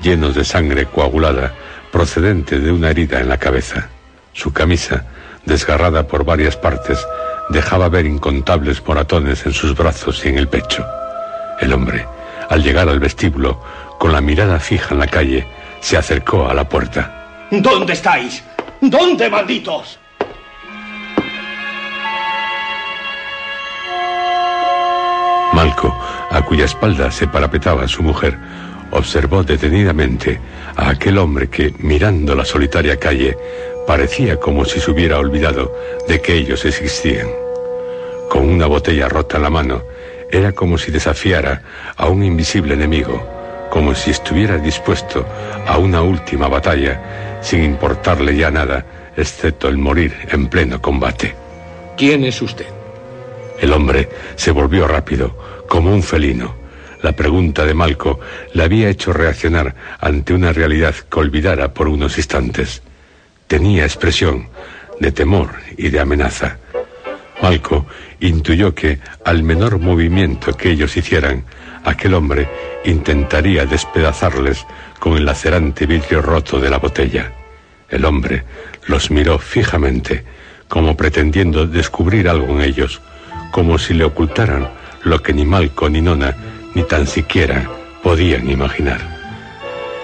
llenos 0.00 0.34
de 0.34 0.44
sangre 0.44 0.86
coagulada 0.86 1.54
procedente 1.90 2.58
de 2.58 2.72
una 2.72 2.90
herida 2.90 3.20
en 3.20 3.28
la 3.28 3.38
cabeza. 3.38 3.88
Su 4.32 4.52
camisa, 4.52 5.04
desgarrada 5.44 6.06
por 6.06 6.24
varias 6.24 6.56
partes, 6.56 7.06
dejaba 7.50 7.88
ver 7.88 8.06
incontables 8.06 8.82
moratones 8.84 9.44
en 9.44 9.52
sus 9.52 9.76
brazos 9.76 10.24
y 10.24 10.28
en 10.28 10.38
el 10.38 10.48
pecho. 10.48 10.84
El 11.60 11.72
hombre, 11.72 12.06
al 12.48 12.62
llegar 12.62 12.88
al 12.88 12.98
vestíbulo, 12.98 13.62
con 13.98 14.12
la 14.12 14.20
mirada 14.20 14.58
fija 14.58 14.94
en 14.94 15.00
la 15.00 15.06
calle, 15.06 15.46
se 15.80 15.96
acercó 15.96 16.48
a 16.48 16.54
la 16.54 16.68
puerta. 16.68 17.46
¿Dónde 17.50 17.92
estáis? 17.92 18.42
¿Dónde, 18.80 19.28
malditos? 19.28 19.98
Malco, 25.62 25.94
a 26.28 26.42
cuya 26.42 26.64
espalda 26.64 27.12
se 27.12 27.28
parapetaba 27.28 27.86
su 27.86 28.02
mujer, 28.02 28.36
observó 28.90 29.44
detenidamente 29.44 30.40
a 30.74 30.88
aquel 30.90 31.18
hombre 31.18 31.48
que, 31.48 31.72
mirando 31.78 32.34
la 32.34 32.44
solitaria 32.44 32.98
calle, 32.98 33.36
parecía 33.86 34.40
como 34.40 34.64
si 34.64 34.80
se 34.80 34.90
hubiera 34.90 35.20
olvidado 35.20 35.72
de 36.08 36.20
que 36.20 36.34
ellos 36.34 36.64
existían. 36.64 37.28
Con 38.28 38.48
una 38.48 38.66
botella 38.66 39.08
rota 39.08 39.36
en 39.36 39.44
la 39.44 39.50
mano, 39.50 39.84
era 40.32 40.50
como 40.50 40.78
si 40.78 40.90
desafiara 40.90 41.62
a 41.96 42.08
un 42.08 42.24
invisible 42.24 42.74
enemigo, 42.74 43.24
como 43.70 43.94
si 43.94 44.10
estuviera 44.10 44.58
dispuesto 44.58 45.24
a 45.68 45.78
una 45.78 46.02
última 46.02 46.48
batalla, 46.48 47.38
sin 47.40 47.62
importarle 47.62 48.36
ya 48.36 48.50
nada, 48.50 48.84
excepto 49.16 49.68
el 49.68 49.78
morir 49.78 50.12
en 50.32 50.48
pleno 50.48 50.82
combate. 50.82 51.36
¿Quién 51.96 52.24
es 52.24 52.42
usted? 52.42 52.81
El 53.62 53.72
hombre 53.72 54.08
se 54.34 54.50
volvió 54.50 54.88
rápido, 54.88 55.64
como 55.68 55.94
un 55.94 56.02
felino. 56.02 56.56
La 57.00 57.12
pregunta 57.12 57.64
de 57.64 57.74
Malco 57.74 58.18
le 58.54 58.64
había 58.64 58.88
hecho 58.88 59.12
reaccionar 59.12 59.76
ante 60.00 60.34
una 60.34 60.52
realidad 60.52 60.96
que 61.08 61.20
olvidara 61.20 61.72
por 61.72 61.86
unos 61.86 62.18
instantes. 62.18 62.82
Tenía 63.46 63.84
expresión 63.84 64.48
de 64.98 65.12
temor 65.12 65.50
y 65.76 65.90
de 65.90 66.00
amenaza. 66.00 66.58
Malco 67.40 67.86
intuyó 68.18 68.74
que, 68.74 68.98
al 69.24 69.44
menor 69.44 69.78
movimiento 69.78 70.56
que 70.56 70.70
ellos 70.70 70.96
hicieran, 70.96 71.44
aquel 71.84 72.14
hombre 72.14 72.48
intentaría 72.84 73.64
despedazarles 73.64 74.66
con 74.98 75.16
el 75.16 75.24
lacerante 75.24 75.86
vidrio 75.86 76.20
roto 76.20 76.58
de 76.58 76.68
la 76.68 76.78
botella. 76.78 77.32
El 77.88 78.06
hombre 78.06 78.42
los 78.88 79.12
miró 79.12 79.38
fijamente, 79.38 80.24
como 80.66 80.96
pretendiendo 80.96 81.64
descubrir 81.64 82.28
algo 82.28 82.54
en 82.54 82.62
ellos, 82.62 83.00
como 83.52 83.78
si 83.78 83.94
le 83.94 84.02
ocultaran 84.02 84.68
lo 85.04 85.22
que 85.22 85.32
ni 85.32 85.44
Malco 85.44 85.88
ni 85.88 86.00
Nona 86.00 86.34
ni 86.74 86.82
tan 86.82 87.06
siquiera 87.06 87.70
podían 88.02 88.50
imaginar. 88.50 89.00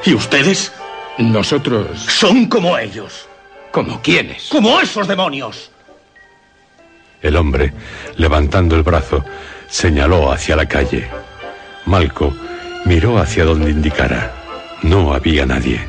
¿Y 0.05 0.15
ustedes? 0.15 0.73
Nosotros... 1.19 1.99
Son 1.99 2.47
como 2.47 2.79
ellos. 2.79 3.27
¿Como 3.73 4.01
quiénes? 4.01 4.49
Como 4.51 4.79
esos 4.81 5.09
demonios. 5.09 5.73
El 7.21 7.37
hombre, 7.37 7.73
levantando 8.17 8.77
el 8.77 8.83
brazo, 8.83 9.25
señaló 9.67 10.31
hacia 10.31 10.55
la 10.55 10.67
calle. 10.67 11.09
Malco 11.87 12.33
miró 12.85 13.19
hacia 13.19 13.45
donde 13.45 13.71
indicara. 13.71 14.33
No 14.83 15.13
había 15.13 15.45
nadie. 15.47 15.81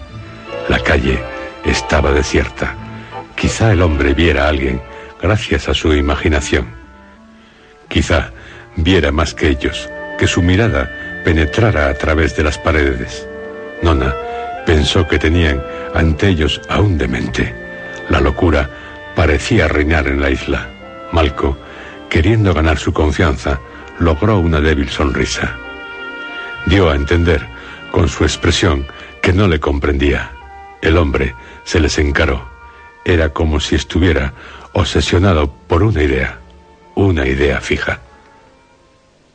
La 0.69 0.79
calle 0.79 1.21
estaba 1.65 2.11
desierta. 2.11 2.75
Quizá 3.35 3.71
el 3.73 3.81
hombre 3.81 4.13
viera 4.13 4.45
a 4.45 4.49
alguien 4.49 4.81
gracias 5.21 5.69
a 5.69 5.73
su 5.73 5.93
imaginación. 5.93 6.78
Quizá 7.89 8.31
viera 8.75 9.11
más 9.11 9.33
que 9.33 9.49
ellos, 9.49 9.89
que 10.19 10.27
su 10.27 10.41
mirada 10.43 11.21
penetrara 11.25 11.89
a 11.89 11.93
través 11.95 12.35
de 12.35 12.43
las 12.43 12.57
paredes. 12.57 13.27
Nona 13.81 14.13
pensó 14.65 15.07
que 15.07 15.17
tenían 15.17 15.61
ante 15.95 16.29
ellos 16.29 16.61
a 16.69 16.79
un 16.79 16.97
demente. 16.97 17.53
La 18.09 18.21
locura 18.21 18.69
parecía 19.15 19.67
reinar 19.67 20.07
en 20.07 20.21
la 20.21 20.29
isla. 20.29 20.69
Malco, 21.11 21.57
queriendo 22.09 22.53
ganar 22.53 22.77
su 22.77 22.93
confianza, 22.93 23.59
logró 23.97 24.37
una 24.37 24.61
débil 24.61 24.89
sonrisa. 24.89 25.57
Dio 26.67 26.91
a 26.91 26.95
entender, 26.95 27.45
con 27.91 28.07
su 28.07 28.23
expresión, 28.23 28.85
que 29.21 29.33
no 29.33 29.47
le 29.47 29.59
comprendía. 29.59 30.31
El 30.81 30.97
hombre 30.97 31.33
se 31.63 31.79
les 31.79 31.97
encaró. 31.97 32.47
Era 33.03 33.29
como 33.29 33.59
si 33.59 33.75
estuviera 33.75 34.33
obsesionado 34.73 35.51
por 35.67 35.81
una 35.81 36.03
idea 36.03 36.39
una 37.07 37.25
idea 37.25 37.61
fija. 37.61 37.99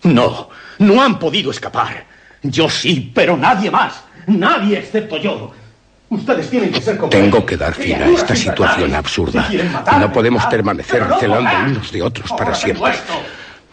No, 0.02 0.50
no 0.78 1.02
han 1.02 1.18
podido 1.18 1.50
escapar. 1.50 2.04
Yo 2.42 2.68
sí, 2.68 3.10
pero 3.14 3.36
nadie 3.36 3.70
más. 3.70 4.04
Nadie 4.26 4.78
excepto 4.78 5.16
yo. 5.16 5.52
Ustedes 6.10 6.50
tienen 6.50 6.70
que 6.70 6.80
ser 6.80 6.96
como 6.96 7.08
Tengo 7.08 7.44
que 7.44 7.56
dar 7.56 7.74
fin 7.74 7.94
a 7.94 8.06
esta 8.08 8.36
situación 8.36 8.94
absurda. 8.94 9.48
No 9.98 10.12
podemos 10.12 10.44
permanecer 10.46 11.04
celando 11.18 11.50
unos 11.66 11.90
de 11.90 12.02
otros 12.02 12.30
para 12.32 12.54
siempre. 12.54 12.92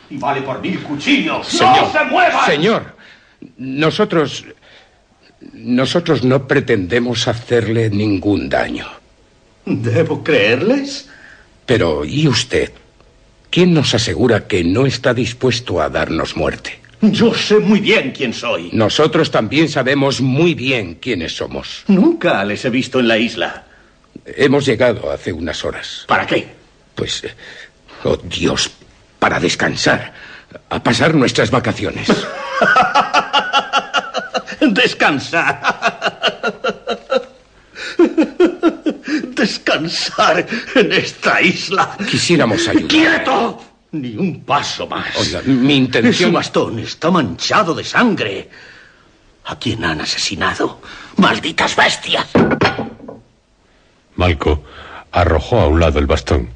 Y 0.10 0.18
vale 0.18 0.42
por 0.42 0.62
mil 0.62 0.82
cuchillos. 0.84 1.48
Señor, 1.48 1.78
¡No 1.82 1.92
se 1.92 2.04
muevan! 2.06 2.46
Señor, 2.46 2.96
nosotros. 3.58 4.46
Nosotros 5.54 6.24
no 6.24 6.48
pretendemos 6.48 7.28
hacerle 7.28 7.90
ningún 7.90 8.48
daño. 8.48 8.86
¿Debo 9.66 10.24
creerles? 10.24 11.10
Pero, 11.66 12.06
¿y 12.06 12.28
usted? 12.28 12.72
¿Quién 13.52 13.74
nos 13.74 13.94
asegura 13.94 14.48
que 14.48 14.64
no 14.64 14.86
está 14.86 15.14
dispuesto 15.14 15.82
a 15.82 15.90
darnos 15.90 16.38
muerte? 16.38 16.80
Yo 17.02 17.34
sé 17.34 17.60
muy 17.60 17.82
bien 17.82 18.14
quién 18.16 18.34
soy. 18.34 18.70
Nosotros 18.72 19.30
también 19.30 19.68
sabemos 19.68 20.22
muy 20.22 20.54
bien 20.54 20.96
quiénes 20.96 21.36
somos. 21.36 21.84
Nunca 21.88 22.46
les 22.46 22.64
he 22.64 22.70
visto 22.70 23.02
en 23.02 23.10
la 23.10 23.18
isla. 23.18 23.66
Hemos 24.26 24.66
llegado 24.66 25.12
hace 25.12 25.34
unas 25.34 25.66
horas. 25.66 26.06
¿Para 26.08 26.26
qué? 26.26 26.48
Pues, 26.96 27.24
oh 28.06 28.16
Dios, 28.16 28.72
para 29.20 29.38
descansar, 29.38 30.14
a 30.70 30.82
pasar 30.82 31.14
nuestras 31.14 31.52
vacaciones. 31.52 32.08
Descansar. 34.62 36.78
Descansar 39.42 40.46
en 40.76 40.92
esta 40.92 41.42
isla. 41.42 41.98
Quisiéramos 42.10 42.68
ayudar. 42.68 42.88
¡Quieto! 42.88 43.64
Ni 43.94 44.16
un 44.16 44.44
paso 44.44 44.86
más. 44.88 45.18
Oiga, 45.18 45.42
mi 45.46 45.76
intención... 45.76 46.30
Su 46.30 46.36
bastón 46.36 46.80
está 46.80 47.10
manchado 47.10 47.74
de 47.74 47.84
sangre. 47.84 48.50
¿A 49.46 49.58
quién 49.58 49.84
han 49.84 50.00
asesinado? 50.02 50.80
¡Malditas 51.18 51.76
bestias! 51.76 52.28
Malco 54.16 54.64
arrojó 55.12 55.60
a 55.62 55.68
un 55.68 55.80
lado 55.80 55.98
el 55.98 56.06
bastón 56.06 56.50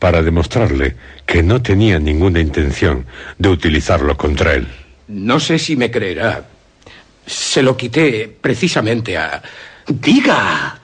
para 0.00 0.20
demostrarle 0.20 0.96
que 1.24 1.42
no 1.42 1.62
tenía 1.62 1.98
ninguna 2.00 2.40
intención 2.40 3.06
de 3.38 3.48
utilizarlo 3.48 4.16
contra 4.16 4.54
él. 4.54 4.66
No 5.06 5.38
sé 5.38 5.58
si 5.58 5.76
me 5.76 5.90
creerá. 5.90 6.44
Se 7.26 7.62
lo 7.62 7.76
quité 7.76 8.36
precisamente 8.40 9.16
a... 9.16 9.40
Diga. 9.86 10.80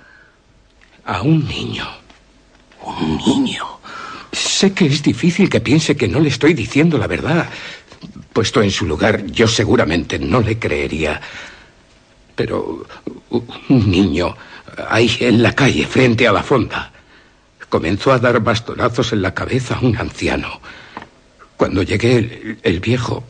A 1.10 1.22
un 1.22 1.44
niño. 1.46 1.86
Un 2.84 3.18
niño. 3.18 3.66
Sé 4.30 4.72
que 4.72 4.86
es 4.86 5.02
difícil 5.02 5.50
que 5.50 5.60
piense 5.60 5.96
que 5.96 6.06
no 6.06 6.20
le 6.20 6.28
estoy 6.28 6.54
diciendo 6.54 6.98
la 6.98 7.08
verdad. 7.08 7.48
Puesto 8.32 8.62
en 8.62 8.70
su 8.70 8.86
lugar, 8.86 9.26
yo 9.26 9.48
seguramente 9.48 10.20
no 10.20 10.40
le 10.40 10.58
creería. 10.58 11.20
Pero 12.36 12.86
un 13.30 13.90
niño, 13.90 14.36
ahí 14.88 15.16
en 15.18 15.42
la 15.42 15.52
calle, 15.52 15.84
frente 15.84 16.28
a 16.28 16.32
la 16.32 16.44
fonda, 16.44 16.92
comenzó 17.68 18.12
a 18.12 18.20
dar 18.20 18.38
bastonazos 18.38 19.12
en 19.12 19.22
la 19.22 19.34
cabeza 19.34 19.74
a 19.74 19.80
un 19.80 19.96
anciano. 19.96 20.60
Cuando 21.56 21.82
llegué, 21.82 22.18
el, 22.18 22.58
el 22.62 22.80
viejo... 22.80 23.24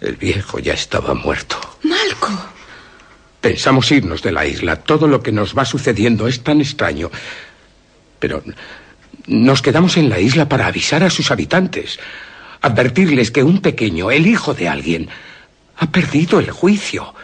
El 0.00 0.16
viejo 0.16 0.58
ya 0.58 0.74
estaba 0.74 1.14
muerto. 1.14 1.56
Malco. 1.82 2.53
Pensamos 3.44 3.92
irnos 3.92 4.22
de 4.22 4.32
la 4.32 4.46
isla. 4.46 4.76
Todo 4.76 5.06
lo 5.06 5.22
que 5.22 5.30
nos 5.30 5.54
va 5.54 5.66
sucediendo 5.66 6.26
es 6.26 6.42
tan 6.42 6.62
extraño. 6.62 7.10
Pero 8.18 8.42
nos 9.26 9.60
quedamos 9.60 9.98
en 9.98 10.08
la 10.08 10.18
isla 10.18 10.48
para 10.48 10.66
avisar 10.66 11.04
a 11.04 11.10
sus 11.10 11.30
habitantes. 11.30 11.98
Advertirles 12.62 13.30
que 13.30 13.42
un 13.42 13.60
pequeño, 13.60 14.10
el 14.10 14.26
hijo 14.26 14.54
de 14.54 14.66
alguien, 14.66 15.10
ha 15.76 15.92
perdido 15.92 16.40
el 16.40 16.50
juicio. 16.52 17.14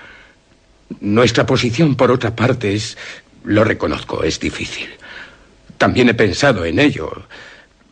Nuestra 1.00 1.46
posición, 1.46 1.94
por 1.94 2.10
otra 2.10 2.36
parte, 2.36 2.74
es, 2.74 2.98
lo 3.44 3.64
reconozco, 3.64 4.22
es 4.22 4.38
difícil. 4.38 4.90
También 5.78 6.10
he 6.10 6.14
pensado 6.14 6.66
en 6.66 6.80
ello. 6.80 7.10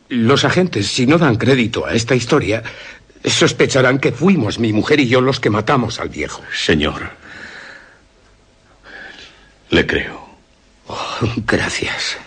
Los 0.09 0.45
agentes, 0.45 0.85
si 0.85 1.07
no 1.07 1.17
dan 1.17 1.37
crédito 1.37 1.87
a 1.87 1.95
esta 1.95 2.13
historia, 2.13 2.61
sospecharán 3.25 3.97
que 3.97 4.11
fuimos 4.11 4.59
mi 4.59 4.71
mujer 4.71 4.99
y 4.99 5.07
yo 5.07 5.19
los 5.19 5.39
que 5.39 5.49
matamos 5.49 5.99
al 5.99 6.09
viejo. 6.09 6.43
Señor, 6.53 7.17
le 9.69 9.85
creo. 9.85 10.27
Oh, 10.87 10.97
gracias. 11.45 12.17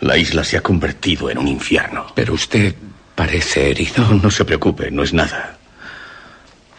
La 0.00 0.16
isla 0.16 0.44
se 0.44 0.56
ha 0.56 0.60
convertido 0.60 1.30
en 1.30 1.38
un 1.38 1.48
infierno. 1.48 2.06
Pero 2.14 2.34
usted 2.34 2.74
parece 3.14 3.70
herido. 3.70 4.04
No, 4.08 4.14
no 4.14 4.30
se 4.30 4.44
preocupe, 4.44 4.90
no 4.90 5.02
es 5.02 5.12
nada. 5.12 5.56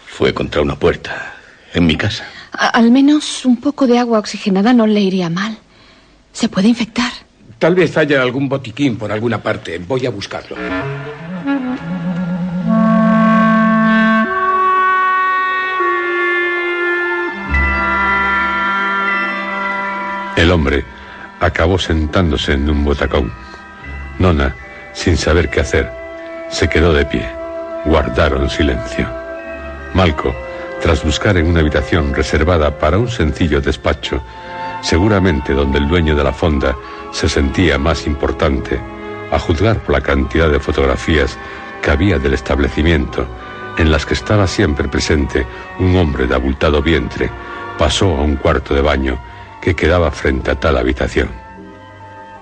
Fue 0.08 0.34
contra 0.34 0.62
una 0.62 0.76
puerta, 0.78 1.34
en 1.74 1.86
mi 1.86 1.96
casa. 1.98 2.26
al 2.52 2.92
menos 2.92 3.46
un 3.46 3.58
poco 3.58 3.86
de 3.86 4.00
agua 4.00 4.20
oxigenada 4.20 4.74
no 4.74 4.88
le 4.88 5.02
iría 5.02 5.30
mal. 5.30 5.58
Se 6.32 6.48
puede 6.48 6.68
infectar. 6.70 7.12
Tal 7.60 7.76
vez 7.76 7.98
haya 7.98 8.22
algún 8.22 8.48
botiquín 8.48 8.98
por 8.98 9.12
alguna 9.12 9.42
parte. 9.42 9.78
Voy 9.80 10.06
a 10.06 10.10
buscarlo. 10.10 10.56
El 20.46 20.52
hombre 20.52 20.86
acabó 21.40 21.80
sentándose 21.80 22.54
en 22.54 22.70
un 22.70 22.86
botacón. 22.86 23.34
Nona, 24.20 24.56
sin 24.94 25.18
saber 25.18 25.50
qué 25.50 25.62
hacer, 25.62 25.92
se 26.52 26.70
quedó 26.70 26.94
de 26.94 27.04
pie. 27.04 27.28
Guardaron 27.84 28.48
silencio. 28.48 29.10
Malco, 29.96 30.36
tras 30.84 31.04
buscar 31.04 31.36
en 31.38 31.48
una 31.48 31.62
habitación 31.62 32.14
reservada 32.14 32.78
para 32.78 33.00
un 33.00 33.10
sencillo 33.10 33.60
despacho, 33.60 34.22
seguramente 34.84 35.52
donde 35.56 35.80
el 35.80 35.88
dueño 35.88 36.16
de 36.16 36.24
la 36.24 36.32
fonda 36.32 36.76
se 37.12 37.28
sentía 37.28 37.80
más 37.80 38.06
importante, 38.06 38.80
a 39.32 39.40
juzgar 39.40 39.80
por 39.80 39.96
la 39.96 40.02
cantidad 40.02 40.52
de 40.52 40.60
fotografías 40.60 41.40
que 41.82 41.90
había 41.90 42.20
del 42.20 42.36
establecimiento, 42.36 43.26
en 43.80 43.90
las 43.90 44.06
que 44.06 44.14
estaba 44.14 44.46
siempre 44.46 44.88
presente 44.90 45.44
un 45.80 45.96
hombre 45.96 46.28
de 46.28 46.36
abultado 46.36 46.84
vientre, 46.84 47.32
pasó 47.80 48.16
a 48.16 48.22
un 48.22 48.36
cuarto 48.36 48.76
de 48.76 48.82
baño 48.82 49.20
que 49.66 49.76
quedaba 49.76 50.12
frente 50.12 50.52
a 50.52 50.60
tal 50.60 50.78
habitación. 50.78 51.28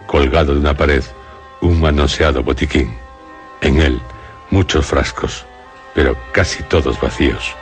Colgado 0.08 0.54
de 0.54 0.60
una 0.60 0.76
pared, 0.76 1.02
un 1.62 1.80
manoseado 1.80 2.44
botiquín. 2.44 2.94
En 3.62 3.80
él, 3.80 4.02
muchos 4.50 4.86
frascos, 4.86 5.46
pero 5.96 6.18
casi 6.34 6.64
todos 6.64 7.00
vacíos. 7.00 7.56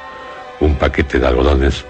Un 0.60 0.74
paquete 0.74 1.19
de 1.19 1.28
algodones, 1.28 1.86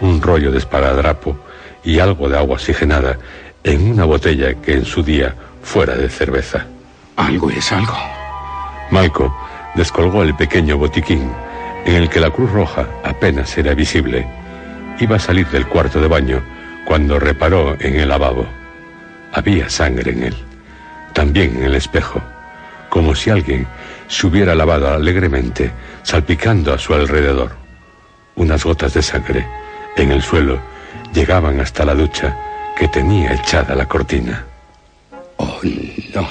un 0.00 0.22
rollo 0.22 0.50
de 0.50 0.56
esparadrapo 0.56 1.36
y 1.84 1.98
algo 1.98 2.26
de 2.30 2.38
agua 2.38 2.54
oxigenada 2.54 3.18
en 3.64 3.90
una 3.92 4.06
botella 4.06 4.54
que 4.54 4.72
en 4.72 4.86
su 4.86 5.02
día 5.02 5.34
fuera 5.62 5.96
de 5.96 6.08
cerveza. 6.08 6.64
Algo 7.16 7.50
es 7.50 7.70
algo. 7.70 7.98
Malco 8.90 9.30
descolgó 9.74 10.22
el 10.22 10.34
pequeño 10.34 10.78
botiquín 10.78 11.30
en 11.84 11.96
el 11.96 12.08
que 12.08 12.18
la 12.20 12.30
cruz 12.30 12.50
roja 12.50 12.86
apenas 13.04 13.58
era 13.58 13.74
visible. 13.74 14.26
Iba 14.98 15.16
a 15.16 15.18
salir 15.18 15.46
del 15.48 15.66
cuarto 15.66 16.00
de 16.00 16.08
baño 16.08 16.59
cuando 16.84 17.18
reparó 17.18 17.76
en 17.80 18.00
el 18.00 18.08
lavabo. 18.08 18.46
Había 19.32 19.68
sangre 19.68 20.12
en 20.12 20.24
él, 20.24 20.36
también 21.12 21.56
en 21.56 21.64
el 21.64 21.74
espejo, 21.74 22.20
como 22.88 23.14
si 23.14 23.30
alguien 23.30 23.66
se 24.08 24.26
hubiera 24.26 24.54
lavado 24.54 24.92
alegremente, 24.92 25.70
salpicando 26.02 26.74
a 26.74 26.78
su 26.78 26.94
alrededor. 26.94 27.52
Unas 28.34 28.64
gotas 28.64 28.94
de 28.94 29.02
sangre 29.02 29.46
en 29.96 30.10
el 30.10 30.22
suelo 30.22 30.60
llegaban 31.12 31.60
hasta 31.60 31.84
la 31.84 31.94
ducha 31.94 32.36
que 32.76 32.88
tenía 32.88 33.34
echada 33.34 33.74
la 33.74 33.86
cortina. 33.86 34.44
Oh, 35.36 35.60
no. 36.14 36.28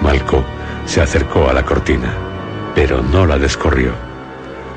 Malco 0.00 0.44
se 0.84 1.00
acercó 1.00 1.48
a 1.48 1.52
la 1.52 1.64
cortina, 1.64 2.12
pero 2.74 3.02
no 3.02 3.26
la 3.26 3.38
descorrió. 3.38 3.92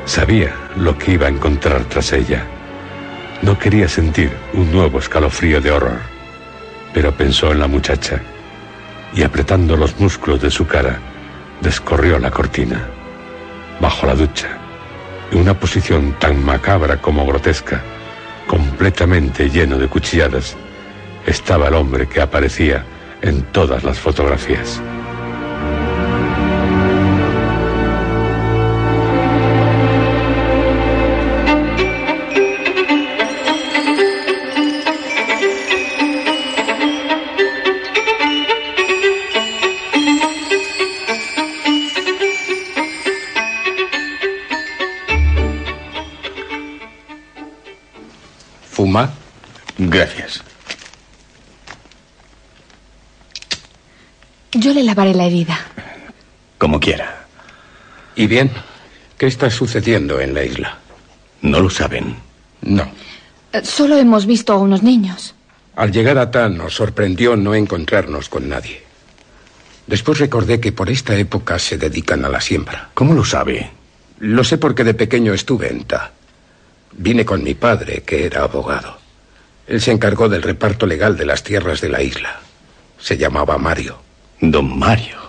Sabía 0.05 0.53
lo 0.77 0.97
que 0.97 1.11
iba 1.13 1.27
a 1.27 1.29
encontrar 1.29 1.83
tras 1.85 2.13
ella. 2.13 2.45
No 3.41 3.57
quería 3.57 3.87
sentir 3.87 4.31
un 4.53 4.71
nuevo 4.71 4.99
escalofrío 4.99 5.61
de 5.61 5.71
horror, 5.71 5.99
pero 6.93 7.13
pensó 7.13 7.51
en 7.51 7.59
la 7.59 7.67
muchacha 7.67 8.21
y 9.13 9.23
apretando 9.23 9.77
los 9.77 9.97
músculos 9.99 10.41
de 10.41 10.51
su 10.51 10.67
cara, 10.67 10.99
descorrió 11.61 12.19
la 12.19 12.31
cortina. 12.31 12.87
Bajo 13.79 14.05
la 14.05 14.15
ducha, 14.15 14.49
en 15.31 15.39
una 15.39 15.53
posición 15.53 16.13
tan 16.19 16.43
macabra 16.43 16.97
como 16.97 17.25
grotesca, 17.25 17.81
completamente 18.45 19.49
lleno 19.49 19.77
de 19.77 19.87
cuchilladas, 19.87 20.57
estaba 21.25 21.69
el 21.69 21.75
hombre 21.75 22.07
que 22.07 22.21
aparecía 22.21 22.83
en 23.21 23.43
todas 23.51 23.83
las 23.83 23.99
fotografías. 23.99 24.81
Gracias. 49.79 50.43
Yo 54.51 54.73
le 54.73 54.83
lavaré 54.83 55.13
la 55.13 55.25
herida. 55.25 55.57
Como 56.57 56.79
quiera. 56.79 57.25
¿Y 58.15 58.27
bien? 58.27 58.51
¿Qué 59.17 59.27
está 59.27 59.49
sucediendo 59.49 60.19
en 60.19 60.33
la 60.33 60.43
isla? 60.43 60.77
¿No 61.41 61.61
lo 61.61 61.69
saben? 61.69 62.17
No. 62.61 62.83
Eh, 63.53 63.61
Solo 63.63 63.97
hemos 63.97 64.25
visto 64.25 64.51
a 64.53 64.57
unos 64.57 64.83
niños. 64.83 65.33
Al 65.75 65.91
llegar 65.93 66.17
a 66.17 66.29
Tan 66.29 66.57
nos 66.57 66.73
sorprendió 66.75 67.37
no 67.37 67.55
encontrarnos 67.55 68.27
con 68.27 68.49
nadie. 68.49 68.83
Después 69.87 70.19
recordé 70.19 70.59
que 70.59 70.73
por 70.73 70.89
esta 70.89 71.15
época 71.15 71.57
se 71.57 71.77
dedican 71.77 72.25
a 72.25 72.29
la 72.29 72.41
siembra. 72.41 72.89
¿Cómo 72.93 73.13
lo 73.13 73.23
sabe? 73.23 73.71
Lo 74.19 74.43
sé 74.43 74.57
porque 74.57 74.83
de 74.83 74.93
pequeño 74.93 75.33
estuve 75.33 75.69
en 75.69 75.85
Ta. 75.85 76.11
Vine 76.91 77.23
con 77.23 77.43
mi 77.43 77.53
padre, 77.53 78.03
que 78.03 78.25
era 78.25 78.43
abogado. 78.43 78.97
Él 79.69 79.79
se 79.81 79.91
encargó 79.91 80.27
del 80.29 80.41
reparto 80.41 80.87
legal 80.87 81.15
de 81.15 81.27
las 81.27 81.43
tierras 81.43 81.79
de 81.79 81.89
la 81.89 82.01
isla. 82.01 82.39
Se 82.97 83.17
llamaba 83.17 83.59
Mario. 83.59 83.99
Don 84.41 84.79
Mario. 84.79 85.19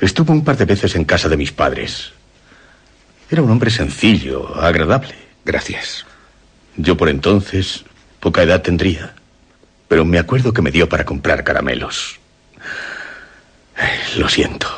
Estuvo 0.00 0.32
un 0.32 0.42
par 0.42 0.56
de 0.56 0.64
veces 0.64 0.96
en 0.96 1.04
casa 1.04 1.28
de 1.28 1.36
mis 1.36 1.52
padres. 1.52 2.10
Era 3.30 3.42
un 3.42 3.50
hombre 3.52 3.70
sencillo, 3.70 4.60
agradable. 4.60 5.14
Gracias. 5.44 6.04
Yo 6.76 6.96
por 6.96 7.08
entonces 7.08 7.84
poca 8.18 8.42
edad 8.42 8.62
tendría, 8.62 9.14
pero 9.86 10.04
me 10.04 10.18
acuerdo 10.18 10.52
que 10.52 10.62
me 10.62 10.72
dio 10.72 10.88
para 10.88 11.04
comprar 11.04 11.44
caramelos. 11.44 12.18
Lo 14.16 14.28
siento. 14.28 14.68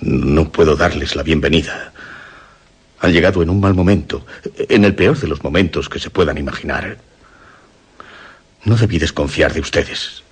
No 0.00 0.52
puedo 0.52 0.76
darles 0.76 1.16
la 1.16 1.24
bienvenida. 1.24 1.92
Han 3.00 3.12
llegado 3.12 3.42
en 3.42 3.50
un 3.50 3.60
mal 3.60 3.74
momento, 3.74 4.26
en 4.56 4.84
el 4.84 4.94
peor 4.94 5.18
de 5.18 5.28
los 5.28 5.42
momentos 5.42 5.88
que 5.88 5.98
se 5.98 6.10
puedan 6.10 6.38
imaginar. 6.38 6.98
No 8.64 8.76
debí 8.76 8.98
desconfiar 8.98 9.52
de 9.52 9.60
ustedes. 9.60 10.22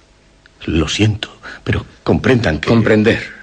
Lo 0.64 0.88
siento, 0.88 1.30
pero 1.62 1.86
comprendan 2.02 2.58
que... 2.58 2.68
Comprender. 2.68 3.34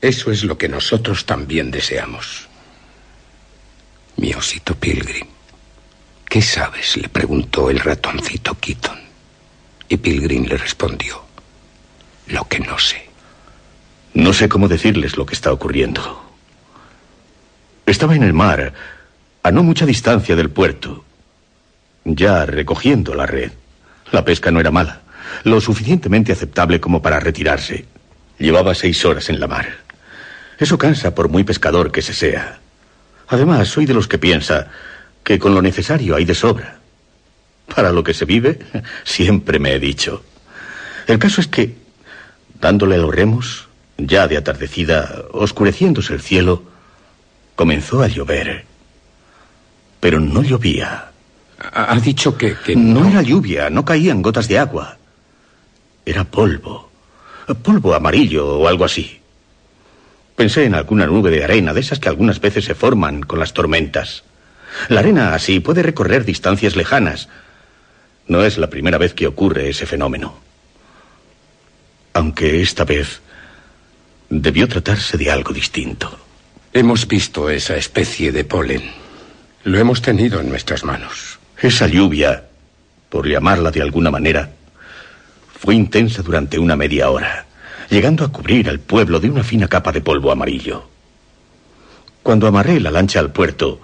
Eso 0.00 0.30
es 0.30 0.44
lo 0.44 0.58
que 0.58 0.68
nosotros 0.68 1.24
también 1.24 1.70
deseamos. 1.70 2.48
Mi 4.16 4.34
osito 4.34 4.74
Pilgrim. 4.74 5.26
¿Qué 6.28 6.42
sabes? 6.42 6.96
le 6.96 7.08
preguntó 7.08 7.70
el 7.70 7.78
ratoncito 7.78 8.56
Keaton. 8.58 8.98
Y 9.88 9.96
Pilgrim 9.96 10.44
le 10.44 10.56
respondió. 10.56 11.22
Lo 12.26 12.44
que 12.44 12.58
no 12.60 12.78
sé. 12.78 13.08
No 14.12 14.32
sé 14.32 14.48
cómo 14.48 14.68
decirles 14.68 15.16
lo 15.16 15.24
que 15.24 15.34
está 15.34 15.52
ocurriendo. 15.52 16.25
Estaba 17.86 18.16
en 18.16 18.24
el 18.24 18.32
mar, 18.32 18.72
a 19.44 19.50
no 19.52 19.62
mucha 19.62 19.86
distancia 19.86 20.34
del 20.34 20.50
puerto, 20.50 21.04
ya 22.04 22.44
recogiendo 22.44 23.14
la 23.14 23.26
red. 23.26 23.52
La 24.10 24.24
pesca 24.24 24.50
no 24.50 24.58
era 24.58 24.72
mala, 24.72 25.02
lo 25.44 25.60
suficientemente 25.60 26.32
aceptable 26.32 26.80
como 26.80 27.00
para 27.00 27.20
retirarse. 27.20 27.84
Llevaba 28.38 28.74
seis 28.74 29.04
horas 29.04 29.28
en 29.28 29.38
la 29.38 29.46
mar. 29.46 29.68
Eso 30.58 30.76
cansa 30.78 31.14
por 31.14 31.28
muy 31.28 31.44
pescador 31.44 31.92
que 31.92 32.02
se 32.02 32.12
sea. 32.12 32.58
Además, 33.28 33.68
soy 33.68 33.86
de 33.86 33.94
los 33.94 34.08
que 34.08 34.18
piensa 34.18 34.66
que 35.22 35.38
con 35.38 35.54
lo 35.54 35.62
necesario 35.62 36.16
hay 36.16 36.24
de 36.24 36.34
sobra. 36.34 36.78
Para 37.72 37.92
lo 37.92 38.02
que 38.02 38.14
se 38.14 38.24
vive, 38.24 38.58
siempre 39.04 39.60
me 39.60 39.74
he 39.74 39.78
dicho. 39.78 40.24
El 41.06 41.20
caso 41.20 41.40
es 41.40 41.46
que, 41.46 41.76
dándole 42.60 42.98
los 42.98 43.14
remos, 43.14 43.68
ya 43.96 44.26
de 44.26 44.36
atardecida, 44.36 45.22
oscureciéndose 45.32 46.14
el 46.14 46.20
cielo, 46.20 46.74
comenzó 47.56 48.02
a 48.02 48.08
llover. 48.08 48.64
Pero 49.98 50.20
no 50.20 50.42
llovía, 50.42 51.10
Ha 51.58 51.98
dicho 51.98 52.36
que, 52.36 52.54
no 52.76 53.08
era 53.08 53.22
lluvia, 53.22 53.70
no 53.70 53.84
caían 53.84 54.20
gotas 54.20 54.46
de 54.46 54.58
agua. 54.58 54.98
Era 56.04 56.24
polvo. 56.24 56.90
Polvo 57.62 57.94
amarillo 57.94 58.58
o 58.58 58.68
algo 58.68 58.84
así. 58.84 59.20
Pensé 60.36 60.66
en 60.66 60.74
alguna 60.74 61.06
nube 61.06 61.30
de 61.30 61.42
arena, 61.42 61.72
de 61.72 61.80
esas 61.80 61.98
que 61.98 62.10
algunas 62.10 62.40
veces 62.40 62.66
se 62.66 62.74
forman 62.74 63.22
con 63.22 63.38
las 63.38 63.54
tormentas. 63.54 64.22
La 64.88 65.00
arena 65.00 65.34
así 65.34 65.60
puede 65.60 65.82
recorrer 65.82 66.26
distancias 66.26 66.76
lejanas. 66.76 67.30
No 68.28 68.44
es 68.44 68.58
la 68.58 68.68
primera 68.68 68.98
vez 68.98 69.14
que 69.14 69.26
ocurre 69.26 69.70
ese 69.70 69.86
fenómeno. 69.86 70.38
Aunque 72.12 72.60
esta 72.60 72.84
vez 72.84 73.22
debió 74.28 74.68
tratarse 74.68 75.16
de 75.16 75.30
algo 75.30 75.54
distinto. 75.54 76.25
Hemos 76.76 77.08
visto 77.08 77.48
esa 77.48 77.74
especie 77.74 78.32
de 78.32 78.44
polen. 78.44 78.82
Lo 79.64 79.78
hemos 79.78 80.02
tenido 80.02 80.42
en 80.42 80.50
nuestras 80.50 80.84
manos. 80.84 81.38
Esa 81.58 81.86
lluvia, 81.86 82.48
por 83.08 83.26
llamarla 83.26 83.70
de 83.70 83.80
alguna 83.80 84.10
manera, 84.10 84.50
fue 85.58 85.74
intensa 85.74 86.20
durante 86.20 86.58
una 86.58 86.76
media 86.76 87.08
hora, 87.08 87.46
llegando 87.88 88.26
a 88.26 88.28
cubrir 88.30 88.68
al 88.68 88.78
pueblo 88.78 89.20
de 89.20 89.30
una 89.30 89.42
fina 89.42 89.68
capa 89.68 89.90
de 89.90 90.02
polvo 90.02 90.30
amarillo. 90.30 90.86
Cuando 92.22 92.46
amarré 92.46 92.78
la 92.78 92.90
lancha 92.90 93.20
al 93.20 93.32
puerto, 93.32 93.80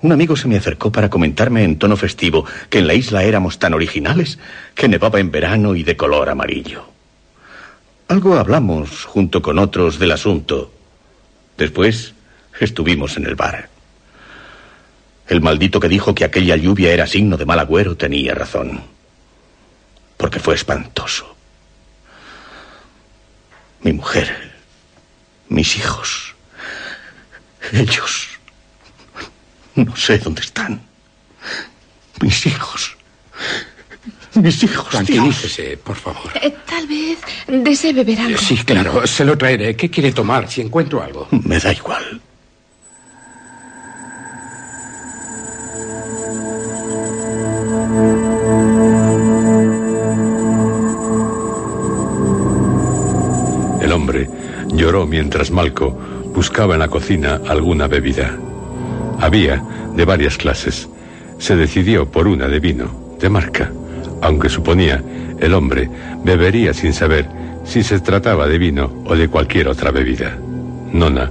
un 0.00 0.12
amigo 0.12 0.36
se 0.36 0.46
me 0.46 0.56
acercó 0.56 0.92
para 0.92 1.10
comentarme 1.10 1.64
en 1.64 1.80
tono 1.80 1.96
festivo 1.96 2.46
que 2.68 2.78
en 2.78 2.86
la 2.86 2.94
isla 2.94 3.24
éramos 3.24 3.58
tan 3.58 3.74
originales 3.74 4.38
que 4.76 4.86
nevaba 4.86 5.18
en 5.18 5.32
verano 5.32 5.74
y 5.74 5.82
de 5.82 5.96
color 5.96 6.28
amarillo. 6.28 6.84
Algo 8.06 8.34
hablamos 8.34 9.04
junto 9.04 9.42
con 9.42 9.58
otros 9.58 9.98
del 9.98 10.12
asunto. 10.12 10.72
Después 11.58 12.14
estuvimos 12.64 13.16
en 13.16 13.26
el 13.26 13.34
bar. 13.34 13.68
El 15.28 15.40
maldito 15.40 15.80
que 15.80 15.88
dijo 15.88 16.14
que 16.14 16.24
aquella 16.24 16.56
lluvia 16.56 16.92
era 16.92 17.06
signo 17.06 17.36
de 17.36 17.46
mal 17.46 17.58
agüero 17.58 17.96
tenía 17.96 18.34
razón. 18.34 18.82
Porque 20.16 20.40
fue 20.40 20.54
espantoso. 20.54 21.36
Mi 23.82 23.92
mujer, 23.92 24.52
mis 25.48 25.76
hijos, 25.76 26.34
ellos 27.72 28.28
no 29.74 29.96
sé 29.96 30.18
dónde 30.18 30.42
están. 30.42 30.82
Mis 32.20 32.44
hijos. 32.46 32.96
Mis 34.34 34.62
hijos. 34.62 34.88
Tranquilícese, 34.90 35.76
por 35.78 35.96
favor. 35.96 36.30
Eh, 36.42 36.54
tal 36.66 36.86
vez 36.86 37.18
desee 37.46 37.92
beber 37.92 38.20
algo. 38.20 38.38
Sí, 38.38 38.56
claro, 38.58 39.06
se 39.06 39.24
lo 39.24 39.38
traeré. 39.38 39.74
¿Qué 39.76 39.90
quiere 39.90 40.12
tomar 40.12 40.50
si 40.50 40.60
encuentro 40.60 41.02
algo? 41.02 41.28
Me 41.30 41.58
da 41.58 41.72
igual. 41.72 42.20
El 53.90 53.96
hombre 53.96 54.30
lloró 54.72 55.04
mientras 55.04 55.50
Malco 55.50 55.90
buscaba 56.32 56.74
en 56.74 56.78
la 56.78 56.86
cocina 56.86 57.40
alguna 57.48 57.88
bebida. 57.88 58.38
Había 59.18 59.60
de 59.96 60.04
varias 60.04 60.36
clases. 60.36 60.88
Se 61.38 61.56
decidió 61.56 62.08
por 62.08 62.28
una 62.28 62.46
de 62.46 62.60
vino, 62.60 63.16
de 63.18 63.28
marca, 63.28 63.72
aunque 64.22 64.48
suponía 64.48 65.02
el 65.40 65.54
hombre 65.54 65.90
bebería 66.22 66.72
sin 66.72 66.92
saber 66.92 67.26
si 67.64 67.82
se 67.82 67.98
trataba 67.98 68.46
de 68.46 68.58
vino 68.58 69.02
o 69.06 69.16
de 69.16 69.26
cualquier 69.26 69.66
otra 69.66 69.90
bebida. 69.90 70.38
Nona, 70.92 71.28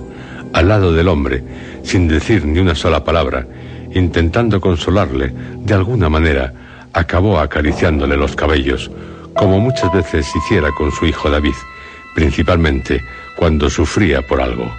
al 0.52 0.68
lado 0.68 0.92
del 0.92 1.08
hombre, 1.08 1.42
sin 1.84 2.10
decir 2.10 2.44
ni 2.44 2.60
una 2.60 2.76
sola 2.76 3.06
palabra, 3.06 3.48
intentando 3.94 4.60
consolarle 4.60 5.32
de 5.60 5.74
alguna 5.74 6.10
manera, 6.10 6.52
acabó 6.92 7.40
acariciándole 7.40 8.18
los 8.18 8.36
cabellos, 8.36 8.92
como 9.34 9.62
muchas 9.62 9.94
veces 9.94 10.30
hiciera 10.36 10.72
con 10.74 10.92
su 10.92 11.06
hijo 11.06 11.30
David, 11.30 11.56
principalmente 12.14 13.04
cuando 13.36 13.70
sufría 13.70 14.22
por 14.22 14.42
algo. 14.42 14.74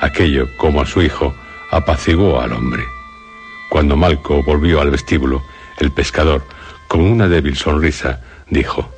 Aquello, 0.00 0.48
como 0.56 0.80
a 0.80 0.86
su 0.86 1.02
hijo, 1.02 1.34
apaciguó 1.70 2.40
al 2.40 2.52
hombre. 2.52 2.84
Cuando 3.68 3.96
Malco 3.96 4.42
volvió 4.42 4.80
al 4.80 4.90
vestíbulo, 4.90 5.42
el 5.78 5.92
pescador, 5.92 6.44
con 6.88 7.02
una 7.02 7.28
débil 7.28 7.56
sonrisa, 7.56 8.20
dijo, 8.48 8.90